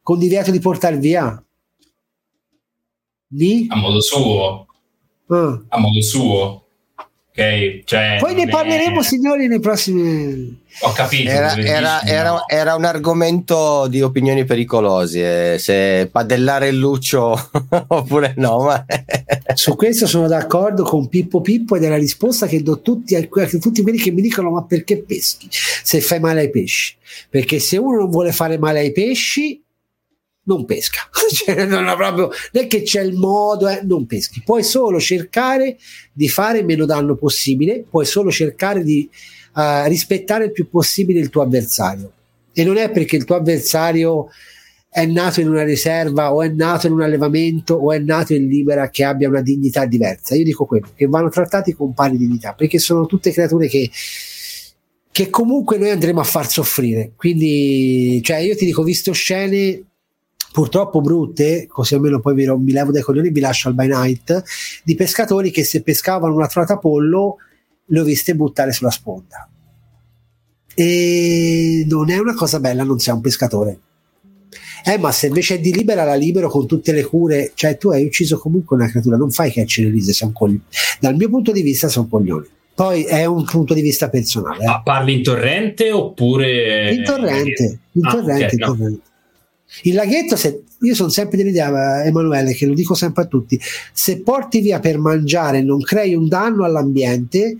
[0.00, 1.42] Con divieto di portare via?
[3.26, 3.66] Di?
[3.68, 4.66] A modo suo.
[5.26, 5.60] Ah.
[5.68, 6.66] A modo suo.
[7.40, 9.02] Ok, cioè, Poi ne parleremo, è...
[9.02, 10.58] signori, nei prossimi.
[10.82, 11.30] Ho capito.
[11.30, 15.54] Era, era, era, era, un argomento di opinioni pericolose.
[15.54, 17.34] Eh, se padellare il Lucio
[17.88, 18.64] oppure no.
[18.64, 18.84] Ma...
[19.54, 23.26] Su questo sono d'accordo con Pippo Pippo ed è la risposta che do tutti, a
[23.26, 26.94] tutti quelli che mi dicono: Ma perché peschi se fai male ai pesci?
[27.28, 29.62] Perché se uno non vuole fare male ai pesci,
[30.50, 31.08] non pesca.
[31.32, 34.42] cioè, non, proprio, non è che c'è il modo, eh, non peschi.
[34.44, 35.76] Puoi solo cercare
[36.12, 39.08] di fare meno danno possibile, puoi solo cercare di
[39.54, 42.12] uh, rispettare il più possibile il tuo avversario.
[42.52, 44.28] E non è perché il tuo avversario
[44.92, 48.48] è nato in una riserva o è nato in un allevamento o è nato in
[48.48, 50.34] libera che abbia una dignità diversa.
[50.34, 53.88] Io dico quello, che vanno trattati con pari dignità, perché sono tutte creature che
[55.12, 57.12] che comunque noi andremo a far soffrire.
[57.16, 59.89] Quindi, cioè, io ti dico, visto scene
[60.52, 64.42] purtroppo brutte, così almeno poi mi levo dai coglioni e vi lascio al by night,
[64.84, 67.36] di pescatori che se pescavano una trota pollo
[67.86, 69.48] le ho viste buttare sulla sponda.
[70.74, 73.78] E non è una cosa bella non sei un pescatore.
[74.84, 77.90] Eh, ma se invece è di libera la libero con tutte le cure, cioè tu
[77.90, 80.62] hai ucciso comunque una creatura, non fai che accele lise, sei un coglione.
[80.98, 82.46] Dal mio punto di vista sono coglioni.
[82.74, 84.64] Poi è un punto di vista personale.
[84.64, 84.66] Eh.
[84.66, 86.94] Ah, parli in torrente oppure...
[86.94, 89.02] In torrente, in ah, torrente, okay, in torrente.
[89.04, 89.09] No.
[89.82, 93.60] Il laghetto, se, io sono sempre dell'idea, Emanuele, che lo dico sempre a tutti,
[93.92, 97.56] se porti via per mangiare e non crei un danno all'ambiente,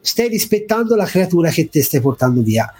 [0.00, 2.72] stai rispettando la creatura che te stai portando via.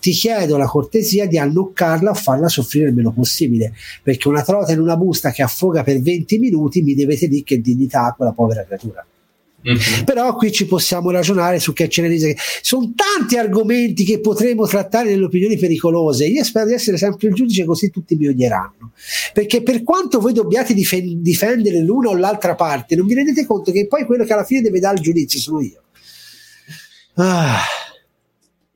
[0.00, 4.72] Ti chiedo la cortesia di annoccarla o farla soffrire il meno possibile, perché una trota
[4.72, 8.32] in una busta che affoga per 20 minuti mi dovete dire che dignità ha quella
[8.32, 9.04] povera creatura.
[9.68, 10.04] Mm-hmm.
[10.04, 12.36] Però qui ci possiamo ragionare su che ce ne dice.
[12.62, 16.26] Sono tanti argomenti che potremo trattare nelle opinioni pericolose.
[16.26, 18.92] Io spero di essere sempre il giudice, così tutti mi odieranno.
[19.32, 23.70] Perché per quanto voi dobbiate dif- difendere l'una o l'altra parte, non vi rendete conto
[23.72, 25.82] che poi quello che alla fine deve dare il giudizio sono io.
[27.14, 27.60] Ah.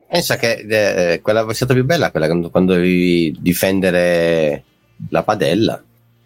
[0.07, 4.63] Pensa che eh, quella è stata più bella quella quando, quando devi difendere
[5.09, 5.83] la padella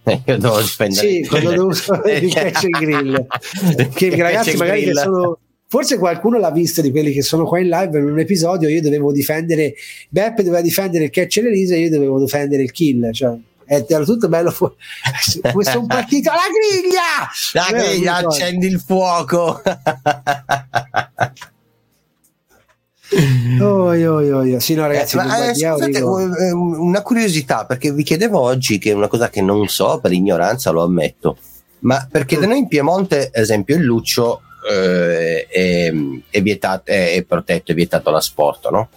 [0.27, 3.27] io devo spendere sì, quando devo fare il catch and grill
[3.93, 7.69] che ragazzi magari che sono forse qualcuno l'ha visto di quelli che sono qua in
[7.69, 9.75] live in un episodio io dovevo difendere
[10.09, 13.37] Beppe doveva difendere il catch and release e io dovevo difendere il kill cioè
[13.67, 14.73] era tutto bello fu-
[15.61, 17.29] sono partito alla griglia!
[17.53, 19.61] La griglia accendi il fuoco
[23.61, 24.61] Oh, io, io.
[24.61, 28.91] Sì, no, ragazzi, eh, ma, eh, scusate, eh, una curiosità perché vi chiedevo oggi che
[28.91, 31.39] è una cosa che non so per ignoranza, lo ammetto,
[31.81, 35.93] ma perché da noi in Piemonte, ad esempio, il luccio eh, è,
[36.29, 38.89] è, vietato, è, è, protetto, è vietato all'asporto, no?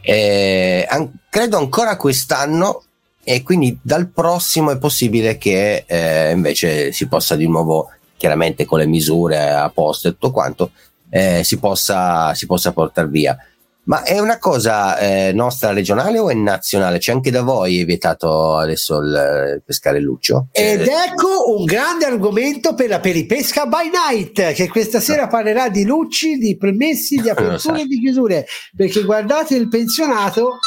[0.00, 2.84] E, an- credo ancora quest'anno
[3.24, 8.78] e quindi dal prossimo è possibile che eh, invece si possa di nuovo, chiaramente con
[8.78, 10.70] le misure a posto e tutto quanto,
[11.14, 13.38] eh, si, possa, si possa portare via.
[13.84, 16.98] Ma è una cosa eh, nostra regionale o è nazionale?
[16.98, 20.48] C'è anche da voi è vietato adesso il, il pescare luccio?
[20.50, 20.90] Ed eh.
[20.90, 26.38] ecco un grande argomento per la peripesca by night, che questa sera parlerà di lucci,
[26.38, 28.46] di permessi, di aperture e di chiusure.
[28.74, 30.58] Perché guardate il pensionato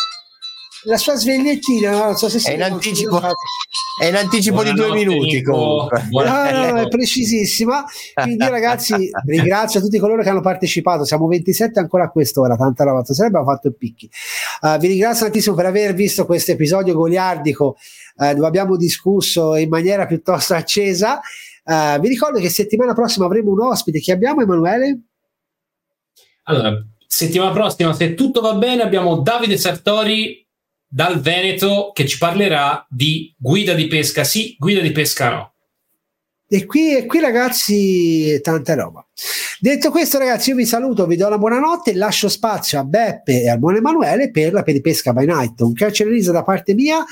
[0.88, 3.20] la sua svegliettina non so se è in anticipo,
[4.00, 6.08] è in anticipo di due minuti comunque.
[6.12, 7.84] No, no, no, è precisissima.
[8.14, 11.04] Quindi ragazzi ringrazio tutti coloro che hanno partecipato.
[11.04, 13.04] Siamo 27 ancora a quest'ora tanta roba.
[13.04, 14.10] Stasera abbiamo fatto i picchi.
[14.62, 17.76] Uh, vi ringrazio tantissimo per aver visto questo episodio goliardico
[18.16, 21.20] uh, dove abbiamo discusso in maniera piuttosto accesa.
[21.66, 24.00] Uh, vi ricordo che settimana prossima avremo un ospite.
[24.00, 25.02] Chi abbiamo Emanuele?
[26.50, 30.47] allora settimana prossima se tutto va bene abbiamo Davide Sartori
[30.88, 35.52] dal Veneto che ci parlerà di guida di pesca sì, guida di pesca no.
[36.50, 39.06] E qui, e qui ragazzi, tanta roba.
[39.60, 43.50] Detto questo, ragazzi, io vi saluto, vi do la buonanotte, lascio spazio a Beppe e
[43.50, 45.60] al buon Emanuele per la peripesca by night.
[45.60, 47.04] Un calcio da parte mia